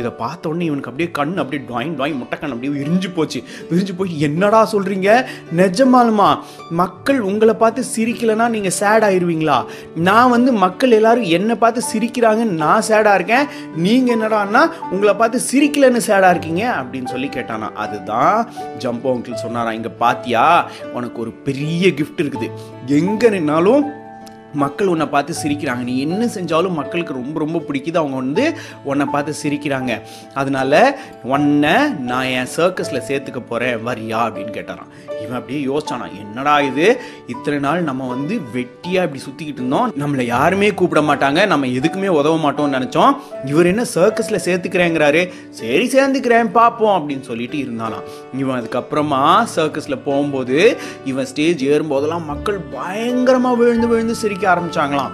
இதை 0.00 0.12
பார்த்தோன்னே 0.20 0.66
இவனுக்கு 0.68 0.90
அப்படியே 0.90 1.10
கண் 1.12 1.34
அப்படியே 1.42 1.62
டாயின் 1.70 1.96
டாயின் 1.98 2.20
முட்டைக்கண் 2.20 2.54
அப்படியே 2.54 2.72
விரிஞ்சு 2.76 3.08
போச்சு 3.14 3.40
விரிஞ்சு 3.70 3.94
போய் 3.94 4.12
என்னடா 4.22 4.60
சொல்கிறீங்க 4.72 5.08
நிஜமாலுமா 5.58 6.28
மக்கள் 6.72 7.20
உங்களை 7.20 7.54
பார்த்து 7.54 7.82
சிரிக்கலைன்னா 7.92 8.46
நீங்கள் 8.48 8.76
சேட் 8.78 9.04
ஆயிடுவீங்களா 9.04 9.58
நான் 10.00 10.30
வந்து 10.30 10.52
மக்கள் 10.58 10.92
எல்லாரும் 10.92 11.30
என்னை 11.30 11.56
பார்த்து 11.56 11.82
சிரிக்கிறாங்கன்னு 11.92 12.60
நான் 12.60 12.86
சேடாக 12.88 13.14
இருக்கேன் 13.14 13.48
நீங்கள் 13.76 14.14
என்னடான்னா 14.16 14.62
உங்களை 14.90 15.14
பார்த்து 15.14 15.40
சிரிக்கலைன்னு 15.48 16.02
சேடாக 16.06 16.30
இருக்கீங்க 16.30 16.64
அப்படின்னு 16.78 17.12
சொல்லி 17.12 17.30
கேட்டானா 17.30 17.70
அதுதான் 17.76 18.36
ஜம்போ 18.78 19.10
அங்கிள் 19.14 19.42
சொன்னாரா 19.42 19.72
இங்கே 19.72 19.92
பாத்தியா 19.98 20.44
உனக்கு 20.94 21.18
ஒரு 21.20 21.34
பெரிய 21.44 21.88
கிஃப்ட் 21.92 22.22
இருக்குது 22.24 22.48
எங்கே 22.96 23.28
நின்னாலும் 23.28 23.84
மக்கள் 24.54 24.86
உன்னை 24.86 25.06
பார்த்து 25.08 25.40
சிரிக்கிறாங்க 25.42 25.82
நீ 25.82 25.94
என்ன 26.00 26.28
செஞ்சாலும் 26.34 26.74
மக்களுக்கு 26.74 27.12
ரொம்ப 27.12 27.36
ரொம்ப 27.40 27.62
பிடிக்குது 27.68 27.98
அவங்க 27.98 28.16
வந்து 28.16 28.44
உன்னை 28.84 29.06
பார்த்து 29.06 29.40
சிரிக்கிறாங்க 29.42 29.92
அதனால 30.34 30.72
உன்னை 31.28 31.74
நான் 32.02 32.30
என் 32.32 32.52
சர்க்கஸில் 32.56 33.06
சேர்த்துக்க 33.08 33.42
போகிறேன் 33.44 33.80
வரியா 33.84 34.20
அப்படின்னு 34.26 34.54
கேட்டாரான் 34.54 34.92
இவன் 35.22 35.38
அப்படியே 35.38 35.60
யோசிச்சானா 35.66 36.06
என்னடா 36.20 36.54
இது 36.60 36.86
இத்தனை 37.26 37.58
நாள் 37.58 37.82
நம்ம 37.82 38.06
வந்து 38.06 38.34
வெட்டியாக 38.54 39.06
இப்படி 39.06 39.22
சுற்றிக்கிட்டு 39.22 39.62
இருந்தோம் 39.62 39.92
நம்மளை 39.96 40.24
யாருமே 40.26 40.68
கூப்பிட 40.74 41.02
மாட்டாங்க 41.02 41.40
நம்ம 41.46 41.70
எதுக்குமே 41.72 42.10
உதவ 42.14 42.36
மாட்டோம்னு 42.38 42.76
நினச்சோம் 42.78 43.12
இவர் 43.44 43.66
என்ன 43.66 43.84
சர்க்கஸில் 43.94 44.44
சேர்த்துக்கிறேங்கிறாரு 44.46 45.22
சரி 45.52 45.86
சேர்ந்துக்கிறேன் 45.92 46.50
பார்ப்போம் 46.52 46.96
அப்படின்னு 46.98 47.24
சொல்லிட்டு 47.26 47.58
இருந்தாலாம் 47.58 48.06
இவன் 48.38 48.58
அதுக்கப்புறமா 48.58 49.22
சர்க்கஸில் 49.56 50.02
போகும்போது 50.04 50.58
இவன் 51.04 51.26
ஸ்டேஜ் 51.26 51.62
ஏறும்போதெல்லாம் 51.68 52.26
மக்கள் 52.26 52.58
பயங்கரமாக 52.72 53.56
விழுந்து 53.56 53.88
விழுந்து 53.88 54.16
சிரிக்க 54.16 54.41
சிரிக்க 54.42 54.54
ஆரம்பிச்சாங்களாம் 54.54 55.14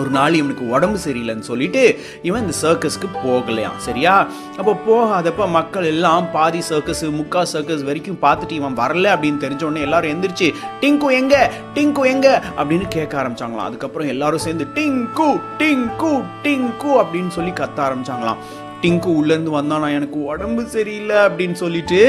ஒரு 0.00 0.10
நாள் 0.10 0.34
இவனுக்கு 0.34 0.64
உடம்பு 0.68 0.98
சரியில்லைன்னு 1.04 1.46
சொல்லிட்டு 1.48 1.82
இவன் 2.22 2.42
இந்த 2.44 2.54
சர்க்கஸ்க்கு 2.58 3.08
போகலையாம் 3.16 3.78
சரியா 3.78 4.14
அப்போ 4.58 4.72
போகாதப்ப 4.86 5.46
மக்கள் 5.48 5.86
எல்லாம் 5.86 6.26
பாதி 6.32 6.60
சர்க்கஸ் 6.68 7.02
முக்கா 7.16 7.42
சர்க்கஸ் 7.52 7.86
வரைக்கும் 7.88 8.20
பார்த்துட்டு 8.22 8.58
இவன் 8.58 8.76
வரல 8.76 9.14
அப்படின்னு 9.14 9.42
தெரிஞ்ச 9.44 9.64
உடனே 9.64 9.86
எல்லாரும் 9.86 10.12
எந்திரிச்சு 10.14 10.48
டிங்கு 10.80 11.10
எங்க 11.12 11.36
டிங்கு 11.74 12.04
எங்க 12.12 12.28
அப்படின்னு 12.58 12.88
கேட்க 12.90 13.22
ஆரம்பிச்சாங்களாம் 13.22 13.70
அதுக்கப்புறம் 13.70 14.12
எல்லாரும் 14.14 14.44
சேர்ந்து 14.46 14.66
டிங்கு 14.76 15.30
டிங்கு 15.58 16.12
டிங்கு 16.44 16.92
அப்படின்னு 17.00 17.34
சொல்லி 17.38 17.54
கத்த 17.54 17.80
ஆரம்பிச்சாங்களாம் 17.88 18.40
டிங்கு 18.86 19.10
உள்ளேருந்து 19.16 19.50
வந்தான் 19.50 19.84
எனக்கு 19.90 20.18
உடம்பு 20.24 20.62
சரியில்லை 20.68 21.16
அப்படின்னு 21.26 21.56
சொல்லிட்டு 21.56 22.00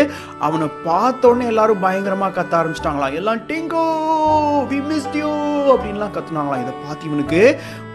அவனை 0.40 0.68
பார்த்தோன்னே 0.86 1.46
எல்லாரும் 1.46 1.80
பயங்கரமாக 1.80 2.36
கத்த 2.38 2.54
ஆரம்பிச்சிட்டாங்களாம் 2.58 3.16
எல்லாம் 3.16 3.42
டிங்கோ 3.48 3.86
வி 4.70 4.80
மிஸ்ட் 4.90 5.20
அப்படின்லாம் 5.68 6.14
கத்துனாங்களாம் 6.14 6.62
இதை 6.62 6.74
பார்த்து 6.86 7.08
இவனுக்கு 7.08 7.42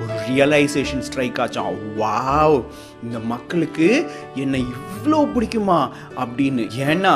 ஒரு 0.00 0.14
ரியலைசேஷன் 0.28 1.04
ஸ்ட்ரைக் 1.04 1.40
ஆச்சான் 1.40 1.78
வாவ் 1.98 2.56
இந்த 3.02 3.18
மக்களுக்கு 3.26 3.86
என்னை 4.36 4.60
இவ்வளோ 4.72 5.20
பிடிக்குமா 5.32 5.78
அப்படின்னு 6.16 6.64
ஏன்னா 6.82 7.14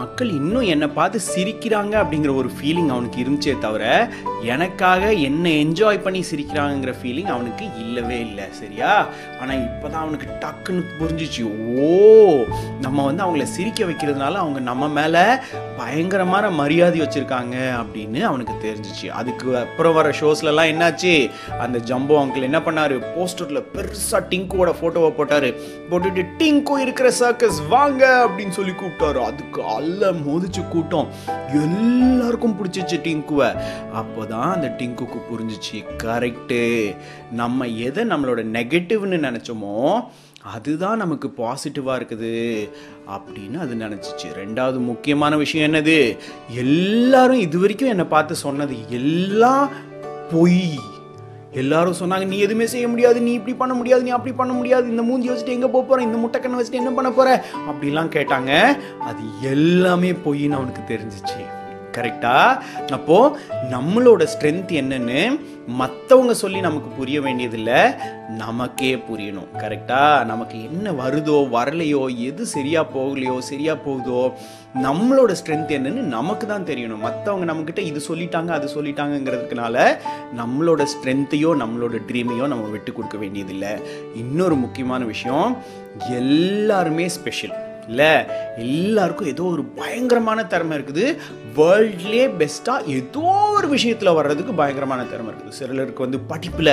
மக்கள் 0.00 0.30
இன்னும் 0.30 0.68
என்னை 0.68 0.88
பார்த்து 0.90 1.18
சிரிக்கிறாங்க 1.28 1.94
அப்படிங்கிற 2.00 2.32
ஒரு 2.34 2.50
ஃபீலிங் 2.56 2.90
அவனுக்கு 2.90 3.18
இருந்துச்சே 3.24 3.54
தவிர 3.58 3.84
எனக்காக 4.46 5.12
என்னை 5.22 5.52
என்ஜாய் 5.64 6.02
பண்ணி 6.02 6.20
சிரிக்கிறாங்கிற 6.30 6.92
ஃபீலிங் 7.00 7.30
அவனுக்கு 7.30 7.66
இல்லவே 7.80 8.18
இல்லை 8.20 8.46
சரியா 8.52 8.92
ஆனால் 9.40 9.64
இப்போ 9.64 9.86
தான் 9.88 10.02
அவனுக்கு 10.02 10.28
டக்குன்னு 10.40 10.84
புரிஞ்சிச்சு 11.00 11.42
ஓ 11.80 11.90
நம்ம 12.80 12.98
வந்து 13.04 13.24
அவங்கள 13.24 13.46
சிரிக்க 13.50 13.80
வைக்கிறதுனால 13.84 14.40
அவங்க 14.42 14.62
நம்ம 14.62 14.88
மேலே 14.90 15.24
பயங்கரமான 15.80 16.46
மரியாதை 16.58 16.98
வச்சுருக்காங்க 17.00 17.56
அப்படின்னு 17.78 18.20
அவனுக்கு 18.22 18.54
தெரிஞ்சிச்சு 18.62 19.06
அதுக்கு 19.14 19.48
அப்புறம் 19.58 19.94
வர 19.94 20.08
ஷோஸ்லலாம் 20.20 20.70
என்னாச்சு 20.72 21.12
அந்த 21.60 21.76
ஜம்போ 21.88 22.16
அங்கிள் 22.20 22.48
என்ன 22.48 22.60
பண்ணார் 22.60 22.96
போஸ்டரில் 23.12 23.66
பெருசாக 23.74 24.22
டிங்கோட 24.30 24.72
ஃபோட்டோவை 24.78 25.09
போட்டாரு 25.10 25.50
போட்டுட்டு 25.90 26.24
டிங்கோ 26.38 26.76
இருக்கிற 26.78 27.10
சர்க்கஸ் 27.12 27.60
வாங்க 27.68 28.02
அப்படின்னு 28.26 28.50
சொல்லி 28.50 28.74
கூப்பிட்டாரு 28.74 29.20
அதுக்கு 29.22 29.62
அல்ல 29.70 30.12
மோதிச்சு 30.20 30.64
கூட்டம் 30.68 31.10
எல்லாருக்கும் 31.60 32.56
பிடிச்சிச்சு 32.58 32.98
டிங்குவை 33.02 33.50
அப்போ 33.92 34.24
தான் 34.26 34.50
அந்த 34.52 34.70
டிங்குக்கு 34.78 35.20
புரிஞ்சிச்சு 35.30 35.78
கரெக்டு 36.02 36.62
நம்ம 37.32 37.66
எதை 37.82 38.04
நம்மளோட 38.04 38.42
நெகட்டிவ்னு 38.50 39.20
நினச்சோமோ 39.20 39.76
அதுதான் 40.50 40.96
நமக்கு 40.96 41.28
பாசிட்டிவாக 41.38 41.98
இருக்குது 41.98 42.34
அப்படின்னு 43.08 43.58
அது 43.58 43.74
நினச்சிச்சு 43.74 44.28
ரெண்டாவது 44.36 44.78
முக்கியமான 44.82 45.36
விஷயம் 45.36 45.66
என்னது 45.68 45.96
எல்லாரும் 46.56 47.40
இது 47.40 47.58
வரைக்கும் 47.58 47.88
என்னை 47.88 48.06
பார்த்து 48.06 48.36
சொன்னது 48.36 48.76
எல்லாம் 48.90 49.66
பொய் 50.32 50.62
எல்லாரும் 51.52 51.98
சொன்னாங்க 52.00 52.26
நீ 52.26 52.36
எதுவுமே 52.38 52.66
செய்ய 52.66 52.86
முடியாது 52.88 53.18
நீ 53.20 53.32
இப்படி 53.32 53.54
பண்ண 53.54 53.74
முடியாது 53.74 54.02
நீ 54.02 54.10
அப்படி 54.10 54.32
பண்ண 54.36 54.52
முடியாது 54.52 54.86
இந்த 54.88 55.02
மூஞ்சி 55.02 55.30
வச்சுட்டு 55.30 55.54
எங்கே 55.54 55.68
போக 55.68 55.82
போகிற 55.84 56.04
இந்த 56.04 56.18
முட்டைக்கண்ணை 56.18 56.58
வச்சுட்டு 56.58 56.82
என்ன 56.82 56.92
பண்ண 56.92 57.10
போகிற 57.10 57.30
அப்படிலாம் 57.66 58.12
கேட்டாங்க 58.16 58.52
அது 59.04 59.24
எல்லாமே 59.50 60.12
பொய்ன்னு 60.24 60.58
அவனுக்கு 60.58 60.84
தெரிஞ்சிச்சு 60.88 61.40
கரெக்டா 61.96 62.34
அப்போ 62.90 63.16
நம்மளோட 63.70 64.22
ஸ்ட்ரென்த் 64.34 64.72
என்னன்னு 64.72 65.20
மற்றவங்க 65.78 66.32
சொல்லி 66.32 66.60
நமக்கு 66.60 66.88
புரிய 66.90 67.18
வேண்டியதில்லை 67.20 67.80
நமக்கே 68.36 68.90
புரியணும் 69.08 69.50
கரெக்டாக 69.58 70.24
நமக்கு 70.24 70.56
என்ன 70.62 70.92
வருதோ 70.92 71.36
வரலையோ 71.50 72.02
எது 72.26 72.44
சரியாக 72.46 72.92
போகலையோ 72.94 73.36
சரியாக 73.40 73.84
போகுதோ 73.84 74.22
நம்மளோட 74.82 75.32
ஸ்ட்ரென்த் 75.32 75.72
என்னன்னு 75.72 76.02
நமக்கு 76.08 76.46
தான் 76.46 76.66
தெரியணும் 76.66 77.04
மற்றவங்க 77.04 77.48
நம்மக்கிட்ட 77.50 77.84
இது 77.84 78.02
சொல்லிட்டாங்க 78.08 78.50
அது 78.50 78.68
சொல்லிட்டாங்கங்கிறதுனால 78.74 79.86
நம்மளோட 80.36 80.84
ஸ்ட்ரென்த்தையோ 80.94 81.52
நம்மளோட 81.56 81.98
ட்ரீமையோ 82.08 82.46
நம்ம 82.48 82.68
விட்டு 82.68 82.92
கொடுக்க 82.92 83.18
வேண்டியதில்லை 83.18 83.72
இன்னொரு 84.16 84.56
முக்கியமான 84.56 85.04
விஷயம் 85.04 85.50
எல்லாருமே 86.10 87.08
ஸ்பெஷல் 87.08 87.56
இல்லை 87.88 88.10
எல்லாருக்கும் 88.56 89.28
ஏதோ 89.28 89.44
ஒரு 89.44 89.62
பயங்கரமான 89.76 90.40
திறமை 90.46 90.74
இருக்குது 90.76 91.04
வேர்ல்ட்லேயே 91.56 92.26
பெஸ்ட்டாக 92.36 92.88
ஏதோ 92.92 93.24
ஒரு 93.50 93.68
விஷயத்தில் 93.68 94.10
வர்றதுக்கு 94.10 94.52
பயங்கரமான 94.52 95.04
திறமை 95.04 95.30
இருக்குது 95.30 95.56
சிலருக்கு 95.58 96.04
வந்து 96.04 96.18
படிப்பில் 96.28 96.72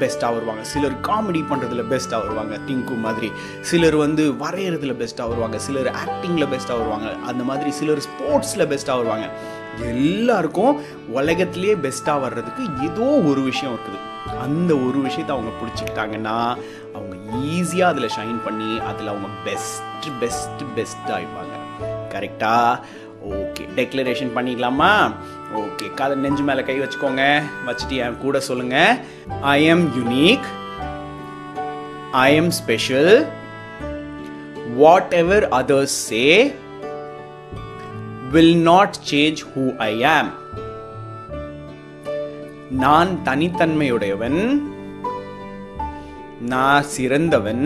பெஸ்ட்டாக 0.00 0.34
வருவாங்க 0.34 0.64
சிலர் 0.64 0.96
காமெடி 1.00 1.42
பண்ணுறதுல 1.50 1.84
பெஸ்ட்டாக 1.88 2.22
வருவாங்க 2.22 2.56
திங்கு 2.66 2.96
மாதிரி 2.96 3.28
சிலர் 3.62 3.96
வந்து 3.96 4.24
வரைகிறதுல 4.42 4.94
பெஸ்ட்டாக 4.96 5.28
வருவாங்க 5.28 5.58
சிலர் 5.58 5.90
ஆக்டிங்கில் 6.02 6.50
பெஸ்ட்டாக 6.50 6.80
வருவாங்க 6.80 7.10
அந்த 7.26 7.44
மாதிரி 7.44 7.72
சிலர் 7.72 8.04
ஸ்போர்ட்ஸில் 8.08 8.68
பெஸ்ட்டாக 8.68 8.98
வருவாங்க 8.98 9.28
எல்லாருக்கும் 9.88 10.76
உலகத்திலே 11.12 11.74
பெஸ்ட்டாக 11.78 12.20
வர்றதுக்கு 12.20 12.62
ஏதோ 12.84 13.08
ஒரு 13.30 13.42
விஷயம் 13.42 13.74
இருக்குது 13.74 14.04
அந்த 14.40 14.72
ஒரு 14.86 14.98
விஷயத்தை 15.00 15.32
அவங்க 15.34 15.52
பிடிச்சிக்கிட்டாங்கன்னா 15.54 16.36
அவங்க 16.94 17.14
ஈஸியாக 17.50 17.92
அதில் 17.92 18.14
ஷைன் 18.16 18.38
பண்ணி 18.44 18.70
அதில் 18.88 19.08
அவங்க 19.08 19.30
பெஸ்ட் 19.44 20.08
பெஸ்ட் 20.20 20.64
பெஸ்ட் 20.76 21.10
ஆயிப்பாங்க 21.10 21.54
கரெக்டாக 22.10 22.80
ஓகே 23.38 23.64
டெக்ளரேஷன் 23.76 24.34
பண்ணிக்கலாமா 24.36 24.90
ஓகே 25.60 25.86
காதை 25.94 26.14
நெஞ்சு 26.16 26.42
மேலே 26.42 26.62
கை 26.64 26.76
வச்சுக்கோங்க 26.80 27.24
வச்சுட்டு 27.66 27.96
என் 28.04 28.22
கூட 28.22 28.40
சொல்லுங்க 28.40 28.76
I 29.50 29.58
am 29.64 29.84
unique 29.96 30.46
I 32.20 32.28
am 32.36 32.52
special 32.60 33.12
what 34.76 35.14
ever 35.14 35.46
others 35.52 35.98
say 36.06 36.24
will 38.32 38.56
not 38.62 38.98
change 39.10 39.42
who 39.50 39.64
I 39.84 39.92
am 40.14 40.30
நான் 42.78 43.12
தனித்தன்மையுடையவன் 43.24 44.40
நான் 46.48 46.88
சிறந்தவன் 46.88 47.64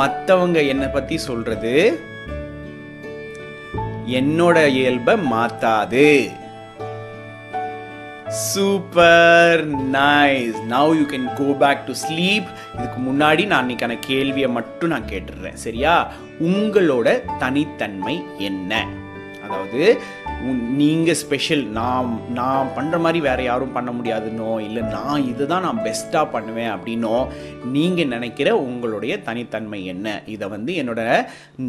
மற்றவங்க 0.00 0.58
என்னை 0.66 0.88
பற்றி 0.88 1.16
சொல்றது 1.18 1.72
என்னோட 4.10 4.56
இயல்பை 4.72 5.14
மாத்தாது 5.30 6.08
super 8.46 9.62
nice 9.92 10.56
now 10.68 10.92
you 10.94 11.04
can 11.04 11.26
go 11.34 11.48
back 11.58 11.82
to 11.86 11.94
sleep 12.02 12.48
இதுக்கு 12.76 12.98
முன்னாடி 13.00 13.42
நான் 13.46 13.62
அன்னைக்கான 13.62 13.96
கேள்வியை 14.00 14.48
மட்டும் 14.50 14.90
நான் 14.90 15.10
கேட்டுடுறேன் 15.10 15.58
சரியா 15.58 15.94
உங்களோட 16.42 17.08
தனித்தன்மை 17.38 18.16
என்ன 18.42 18.72
அதாவது 19.44 19.82
நீங்கள் 20.76 21.18
ஸ்பெஷல் 21.20 21.62
நான் 21.70 22.08
நான் 22.32 22.72
பண்ணுற 22.76 22.96
மாதிரி 22.98 23.20
வேறு 23.20 23.42
யாரும் 23.44 23.72
பண்ண 23.72 23.90
முடியாதுன்னோ 23.90 24.50
இல்லை 24.60 24.82
நான் 24.88 25.26
இது 25.26 25.44
தான் 25.46 25.64
நான் 25.64 25.82
பெஸ்ட்டாக 25.84 26.32
பண்ணுவேன் 26.32 26.72
அப்படின்னோ 26.74 27.14
நீங்கள் 27.72 28.10
நினைக்கிற 28.10 28.50
உங்களுடைய 28.58 29.16
தனித்தன்மை 29.22 29.80
என்ன 29.84 30.16
இதை 30.26 30.48
வந்து 30.48 30.74
என்னோடய 30.74 31.22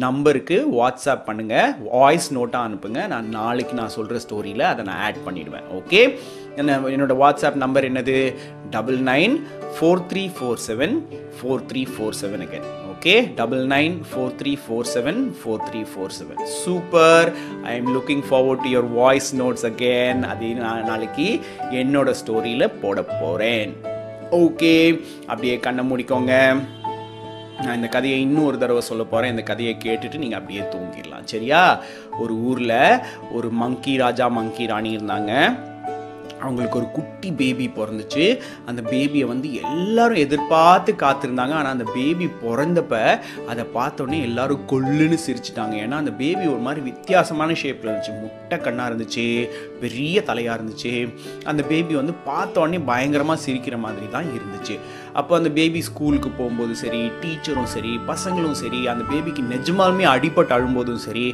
நம்பருக்கு 0.00 0.58
வாட்ஸ்அப் 0.78 1.26
பண்ணுங்கள் 1.26 1.74
வாய்ஸ் 1.90 2.28
நோட்டாக 2.32 2.68
அனுப்புங்க 2.68 3.02
நான் 3.06 3.30
நாளைக்கு 3.30 3.74
நான் 3.74 3.96
சொல்கிற 3.96 4.20
ஸ்டோரியில் 4.26 4.70
அதை 4.70 4.84
நான் 4.84 5.02
ஆட் 5.04 5.24
பண்ணிவிடுவேன் 5.26 5.68
ஓகே 5.74 6.02
என்ன 6.56 6.78
என்னோடய 6.90 7.20
வாட்ஸ்அப் 7.22 7.56
நம்பர் 7.56 7.88
என்னது 7.90 8.18
double 8.70 9.00
nine 9.04 9.36
four 9.74 10.04
three 10.12 10.24
four 10.36 10.60
seven 10.66 10.96
four 11.38 11.64
three 11.66 11.82
four 11.86 12.18
seven 12.20 12.44
again 12.44 12.68
okay 12.98 13.16
double 13.38 13.60
nine 13.70 13.96
four 14.06 14.32
three 14.38 14.52
four 14.62 14.88
seven 14.92 15.18
four 15.34 15.60
three 15.66 15.80
four 15.90 16.14
seven 16.14 16.40
super 16.54 17.28
I 17.64 17.72
am 17.74 17.90
looking 17.94 18.24
forward 18.26 18.62
to 18.62 18.70
your 18.72 18.88
voice 18.94 19.28
notes 19.38 19.66
again 19.68 20.22
அதே 20.28 20.48
நான் 20.56 20.82
நாளைக்கு 20.84 21.26
என்னோட 21.78 22.12
ஸ்டோரியில் 22.20 22.66
போட 22.80 23.04
போகிறேன் 23.12 23.72
okay 24.38 24.72
அப்படியே 25.28 25.54
கண்ணை 25.58 25.84
முடிக்கோங்க 25.90 26.32
நான் 27.60 27.74
இந்த 27.74 27.88
கதையை 27.88 28.18
இன்னும் 28.20 28.46
ஒரு 28.46 28.58
தடவை 28.58 28.82
சொல்ல 28.82 29.04
போகிறேன் 29.04 29.32
இந்த 29.32 29.44
கதையை 29.46 29.76
கேட்டுட்டு 29.78 30.22
நீங்கள் 30.24 30.40
அப்படியே 30.40 30.64
தூங்கிடலாம் 30.74 31.30
சரியா 31.30 31.62
ஒரு 32.18 32.36
ஊரில் 32.44 32.76
ஒரு 33.32 33.50
மங்கி 33.58 33.96
ராஜா 33.96 34.28
மங்கி 34.34 34.66
ராணி 34.66 34.92
இருந்தாங்க 34.98 35.32
அவங்களுக்கு 36.42 36.78
ஒரு 36.78 36.88
குட்டி 36.90 37.30
பேபி 37.32 37.66
பிறந்துச்சு 37.76 38.24
அந்த 38.66 38.80
பேபியை 38.82 39.26
வந்து 39.26 39.48
எல்லாரும் 39.62 40.18
எதிர்பார்த்து 40.18 40.92
காத்திருந்தாங்க 40.94 41.54
ஆனால் 41.54 41.72
அந்த 41.72 41.86
பேபி 41.94 42.28
பிறந்தப்ப 42.42 42.94
அதை 43.48 43.64
பார்த்தோன்னே 43.74 44.20
எல்லாரும் 44.22 44.64
கொல்லுன்னு 44.66 45.18
சிரிச்சிட்டாங்க 45.26 45.76
ஏன்னா 45.76 45.96
அந்த 45.96 46.12
பேபி 46.12 46.44
ஒரு 46.46 46.58
மாதிரி 46.58 46.82
வித்தியாசமான 46.82 47.56
ஷேப்பில் 47.62 47.90
இருந்துச்சு 47.90 48.14
முட்டை 48.20 48.58
கண்ணாக 48.58 48.90
இருந்துச்சு 48.90 49.26
பெரிய 49.80 50.22
தலையாக 50.22 50.56
இருந்துச்சு 50.58 50.94
அந்த 51.44 51.62
பேபி 51.62 51.94
வந்து 51.94 52.14
பார்த்தோடனே 52.26 52.80
பயங்கரமாக 52.84 53.44
சிரிக்கிற 53.46 53.78
மாதிரி 53.78 54.08
தான் 54.08 54.30
இருந்துச்சு 54.34 54.76
அப்போ 55.12 55.32
அந்த 55.36 55.50
பேபி 55.50 55.80
ஸ்கூலுக்கு 55.80 56.30
போகும்போது 56.30 56.74
சரி 56.74 57.02
டீச்சரும் 57.22 57.72
சரி 57.72 57.94
பசங்களும் 58.08 58.60
சரி 58.62 58.82
அந்த 58.86 59.04
பேபிக்கு 59.10 59.44
நிஜமாலுமே 59.50 60.06
அடிபட்டு 60.08 60.54
அழும்போதும் 60.54 61.04
சரி 61.06 61.26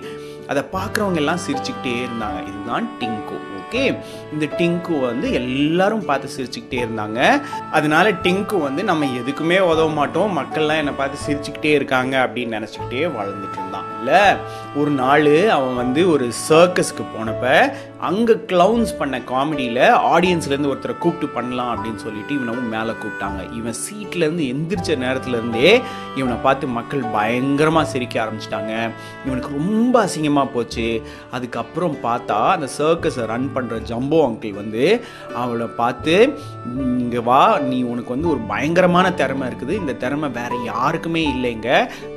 அதை 0.47 0.63
பார்க்குறவங்க 0.73 1.17
எல்லாம் 1.17 1.45
சிரிச்சுக்கிட்டே 1.47 1.95
இருந்தாங்க 2.05 2.41
இதுதான் 2.49 2.89
டிங்கோ 2.99 3.39
ஓகே 3.77 3.87
இந்த 4.33 4.47
டிங்கு 4.59 4.97
வந்து 5.01 5.27
எல்லாரும் 5.33 6.05
பார்த்து 6.05 6.35
சிரிச்சுக்கிட்டே 6.35 6.83
இருந்தாங்க 6.83 7.21
அதனால 7.73 8.13
டிங்கு 8.25 8.59
வந்து 8.63 8.83
நம்ம 8.85 9.09
எதுக்குமே 9.21 9.59
உதவ 9.67 9.89
மாட்டோம் 9.95 10.37
மக்கள்லாம் 10.39 10.83
என்னை 10.83 10.95
பார்த்து 10.97 11.25
சிரிச்சுக்கிட்டே 11.25 11.73
இருக்காங்க 11.75 12.15
அப்படின்னு 12.25 12.57
நினச்சிக்கிட்டே 12.57 13.03
வாழ்ந்துட்டு 13.17 13.59
இருந்தான் 13.59 13.91
இல்லை 13.97 14.23
ஒரு 14.77 14.91
நாள் 14.95 15.27
அவன் 15.53 15.77
வந்து 15.77 16.01
ஒரு 16.09 16.27
சர்க்கஸ்க்கு 16.41 17.05
போனப்ப 17.11 17.45
அங்கே 18.05 18.35
க்ளவுன்ஸ் 18.49 18.93
பண்ண 18.99 19.17
காமெடியில் 19.29 19.83
ஆடியன்ஸ்லேருந்து 20.11 20.71
ஒருத்தரை 20.71 20.95
கூப்பிட்டு 20.99 21.29
பண்ணலாம் 21.35 21.71
அப்படின்னு 21.75 22.01
சொல்லிட்டு 22.03 22.33
இவனவும் 22.35 22.69
மேலே 22.69 22.95
கூப்பிட்டாங்க 22.95 23.41
இவன் 23.59 23.79
சீட்லேருந்து 23.81 24.47
எந்திரிச்ச 24.51 24.97
நேரத்துலேருந்தே 24.99 25.71
இவனை 26.17 26.37
பார்த்து 26.43 26.75
மக்கள் 26.75 27.05
பயங்கரமாக 27.13 27.91
சிரிக்க 27.91 28.23
ஆரம்பிச்சிட்டாங்க 28.23 28.73
இவனுக்கு 29.25 29.53
ரொம்ப 29.55 29.95
அசிங்கமாக 30.05 30.53
போச்சு 30.53 30.87
அதுக்கப்புறம் 31.31 31.97
பார்த்தா 32.05 32.41
அந்த 32.53 32.69
சர்க்கஸை 32.79 33.27
ரன் 33.27 33.49
பண்ண 33.55 33.64
பண்ணுற 33.65 33.79
ஜம்போ 33.89 34.19
அங்கிள் 34.27 34.59
வந்து 34.61 34.85
அவளை 35.37 35.67
பார்த்து 35.77 36.15
இங்கே 36.97 37.21
வா 37.21 37.41
நீ 37.65 37.79
உனக்கு 37.83 38.11
வந்து 38.15 38.31
ஒரு 38.31 38.41
பயங்கரமான 38.49 39.07
திறமை 39.13 39.45
இருக்குது 39.49 39.75
இந்த 39.75 39.93
திறமை 39.95 40.29
வேறு 40.31 40.57
யாருக்குமே 40.65 41.23
இல்லைங்க 41.35 41.71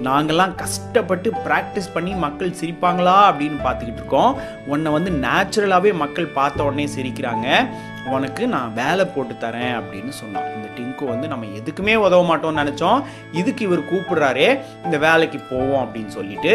நாங்கள்லாம் 0.04 0.56
கஷ்டப்பட்டு 0.56 1.32
ப்ராக்டிஸ் 1.48 1.94
பண்ணி 1.94 2.14
மக்கள் 2.18 2.58
சிரிப்பாங்களா 2.62 3.18
அப்படின்னு 3.30 3.60
பார்த்துக்கிட்டு 3.64 4.02
இருக்கோம் 4.02 4.34
உன்னை 4.68 4.92
வந்து 4.92 5.14
நேச்சுரலாகவே 5.24 5.94
மக்கள் 5.96 6.36
பார்த்த 6.36 6.66
உடனே 6.66 6.88
சிரிக்கிறாங்க 6.96 7.48
உனக்கு 8.10 8.44
நான் 8.48 8.74
வேலை 8.74 9.06
போட்டு 9.08 9.34
தரேன் 9.38 9.74
அப்படின்னு 9.78 10.14
சொன்னான் 10.14 10.50
இந்த 10.56 10.68
டிங்கு 10.78 11.06
வந்து 11.06 11.28
நம்ம 11.28 11.50
எதுக்குமே 11.60 11.96
உதவ 12.02 12.24
மாட்டோம்னு 12.24 12.62
நினச்சோம் 12.62 13.00
இதுக்கு 13.32 13.64
இவர் 13.66 13.90
கூப்பிடுறாரே 13.90 14.48
இந்த 14.86 14.98
வேலைக்கு 14.98 15.40
போவோம் 15.50 15.82
அப்படின்னு 15.84 16.12
சொல்லிட்டு 16.12 16.54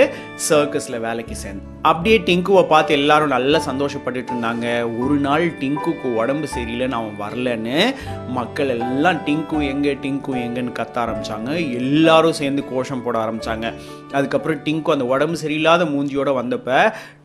சர்க்கஸில் 0.48 0.98
வேலைக்கு 1.00 1.36
சேர்ந்து 1.36 1.68
அப்படியே 1.82 2.16
டிங்குவை 2.26 2.62
பார்த்து 2.66 2.96
எல்லாரும் 2.96 3.32
நல்லா 3.32 3.58
சந்தோஷப்பட்டுட்டு 3.66 4.32
இருந்தாங்க 4.32 4.66
ஒரு 4.98 5.16
நாள் 5.18 5.46
டிங்குக்கு 5.60 6.08
உடம்பு 6.16 6.48
சரியில்லைன்னு 6.48 6.98
அவன் 6.98 7.16
வரலன்னு 7.22 7.78
மக்கள் 8.30 8.72
எல்லாம் 8.76 9.20
டிங்கு 9.24 9.58
எங்கே 9.68 9.94
டிங்கு 10.02 10.34
எங்கன்னு 10.42 10.72
கத்த 10.72 10.96
ஆரம்பித்தாங்க 10.98 11.50
எல்லாரும் 11.80 12.38
சேர்ந்து 12.38 12.64
கோஷம் 12.70 13.02
போட 13.02 13.18
ஆரம்பித்தாங்க 13.18 13.66
அதுக்கப்புறம் 14.12 14.62
டிங்கு 14.62 14.92
அந்த 14.92 15.06
உடம்பு 15.06 15.42
சரியில்லாத 15.42 15.84
மூஞ்சியோடு 15.90 16.34
வந்தப்போ 16.38 16.78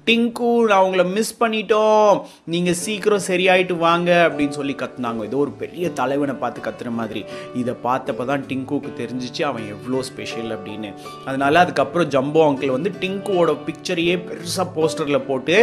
டிங்கு 0.08 0.50
அவங்கள 0.74 1.04
மிஸ் 1.10 1.32
பண்ணிட்டோம் 1.40 2.12
நீங்கள் 2.46 2.78
சீக்கிரம் 2.82 3.24
சரியாயிட்டு 3.28 3.76
வாங்க 3.78 4.10
அப்படின்னு 4.28 4.50
சொல்லி 4.50 4.74
கத்துனாங்க 4.74 5.24
ஏதோ 5.24 5.38
ஒரு 5.38 5.52
பெரிய 5.52 5.90
தலைவனை 5.92 6.36
பார்த்து 6.36 6.60
கத்துற 6.62 6.90
மாதிரி 6.92 7.22
இதை 7.54 7.74
பார்த்தப்ப 7.84 8.26
தான் 8.26 8.46
டிங்குக்கு 8.48 8.92
தெரிஞ்சிச்சு 8.98 9.42
அவன் 9.44 9.66
எவ்வளோ 9.70 10.02
ஸ்பெஷல் 10.02 10.52
அப்படின்னு 10.52 10.90
அதனால 11.26 11.60
அதுக்கப்புறம் 11.60 12.10
ஜம்போ 12.10 12.44
அங்கிள் 12.48 12.76
வந்து 12.78 12.92
டிங்குவோட 13.02 13.56
பிக்சரையே 13.66 14.16
பெருசாக 14.26 14.68
போஸ்டரில் 14.76 15.26
போட்டு 15.26 15.58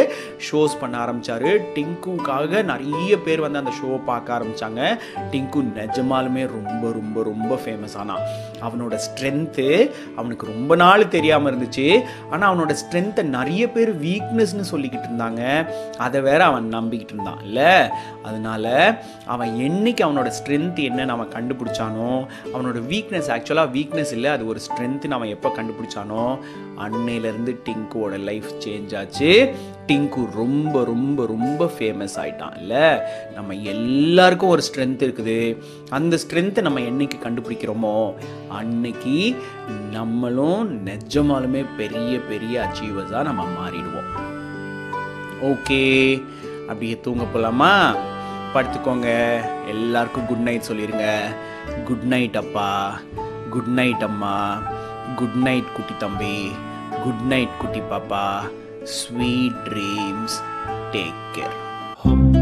ஷோஸ் 0.50 0.74
பண்ண 0.80 0.98
ஆரம்பித்தார் 0.98 1.48
டிங்குக்காக 1.74 2.62
நிறைய 2.64 3.18
பேர் 3.18 3.40
வந்து 3.40 3.58
அந்த 3.58 3.74
ஷோவை 3.80 4.00
பார்க்க 4.04 4.36
ஆரம்பித்தாங்க 4.38 4.82
டிங்கு 5.30 5.62
நிஜமாலுமே 5.74 6.44
ரொம்ப 6.50 6.84
ரொம்ப 6.92 7.22
ரொம்ப 7.22 7.54
ஃபேமஸ் 7.64 7.96
ஆனால் 7.96 8.22
அவனோட 8.64 8.94
ஸ்ட்ரென்த்து 9.06 9.66
அவனுக்கு 10.16 10.44
ரொம்ப 10.46 10.72
நாள் 10.76 11.04
தெரியாமல் 11.08 11.50
இருந்துச்சு 11.50 11.86
ஆனால் 12.30 12.48
அவனோட 12.50 12.74
ஸ்ட்ரென்த்தை 12.80 13.24
நிறைய 13.28 13.62
பேர் 13.68 13.92
வீக்னஸ்னு 13.98 14.66
சொல்லிக்கிட்டு 14.72 15.08
இருந்தாங்க 15.08 15.42
அதை 15.98 16.20
வேற 16.20 16.40
அவன் 16.44 16.68
நம்பிக்கிட்டு 16.74 17.14
இருந்தான் 17.14 17.42
இல்லை 17.44 17.70
அதனால் 18.22 18.70
அவன் 19.26 19.52
என்னைக்கு 19.60 20.02
அவனோட 20.04 20.30
ஸ்ட்ரென்த் 20.36 20.80
என்ன 20.84 21.04
நம்ம 21.04 21.26
கண்டுபிடிச்சானோ 21.34 22.12
அவனோட 22.52 22.78
வீக்னஸ் 22.88 23.30
ஆக்சுவலாக 23.30 23.72
வீக்னஸ் 23.72 24.12
இல்லை 24.12 24.30
அது 24.30 24.44
ஒரு 24.46 24.62
ஸ்ட்ரென்த்து 24.66 25.06
நம்ம 25.06 25.28
எப்போ 25.28 25.50
கண்டுபிடிச்சானோ 25.56 26.24
அன்னையிலேருந்து 26.78 27.52
டிங்குவோட 27.64 28.16
லைஃப் 28.24 28.48
சேஞ்ச் 28.60 28.92
ஆச்சு 28.94 29.30
டிங்கு 29.86 30.22
ரொம்ப 30.34 30.84
ரொம்ப 30.84 31.26
ரொம்ப 31.26 31.70
ஃபேமஸ் 31.74 32.16
ஆகிட்டான் 32.18 32.54
இல்லை 32.60 32.84
நம்ம 33.34 33.54
எல்லாருக்கும் 33.64 34.50
ஒரு 34.50 34.62
ஸ்ட்ரென்த் 34.62 35.04
இருக்குது 35.06 35.38
அந்த 35.90 36.16
ஸ்ட்ரென்த்தை 36.16 36.62
நம்ம 36.62 36.80
என்னைக்கு 36.80 37.18
கண்டுபிடிக்கிறோமோ 37.18 37.96
அன்னைக்கு 38.50 39.16
நம்மளும் 39.90 40.70
நெஜமாலுமே 40.84 41.64
பெரிய 41.76 42.14
பெரிய 42.28 42.54
அச்சீவர்ஸாக 42.60 43.22
நம்ம 43.22 43.44
மாறிடுவோம் 43.58 44.10
ஓகே 45.44 45.82
அப்படியே 46.68 46.96
தூங்க 47.00 47.24
போகலாமா 47.24 47.72
படுத்துக்கோங்க 48.54 49.08
எல்லாருக்கும் 49.68 50.26
குட் 50.26 50.44
நைட் 50.44 50.68
சொல்லிடுங்க 50.68 51.08
குட் 51.84 52.06
நைட் 52.06 52.36
அப்பா 52.36 52.68
குட் 53.50 53.72
நைட் 53.74 54.02
அம்மா 54.02 54.34
குட் 55.18 55.36
நைட் 55.46 55.68
குட்டி 55.76 55.94
தம்பி 55.98 56.36
குட் 57.04 57.24
நைட் 57.32 57.54
குட்டி 57.60 57.82
பாப்பா 57.92 58.24
sweet 58.96 59.60
dreams 59.68 60.36
take 60.92 61.22
care 61.36 61.58
home 62.04 62.40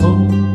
home. 0.00 0.47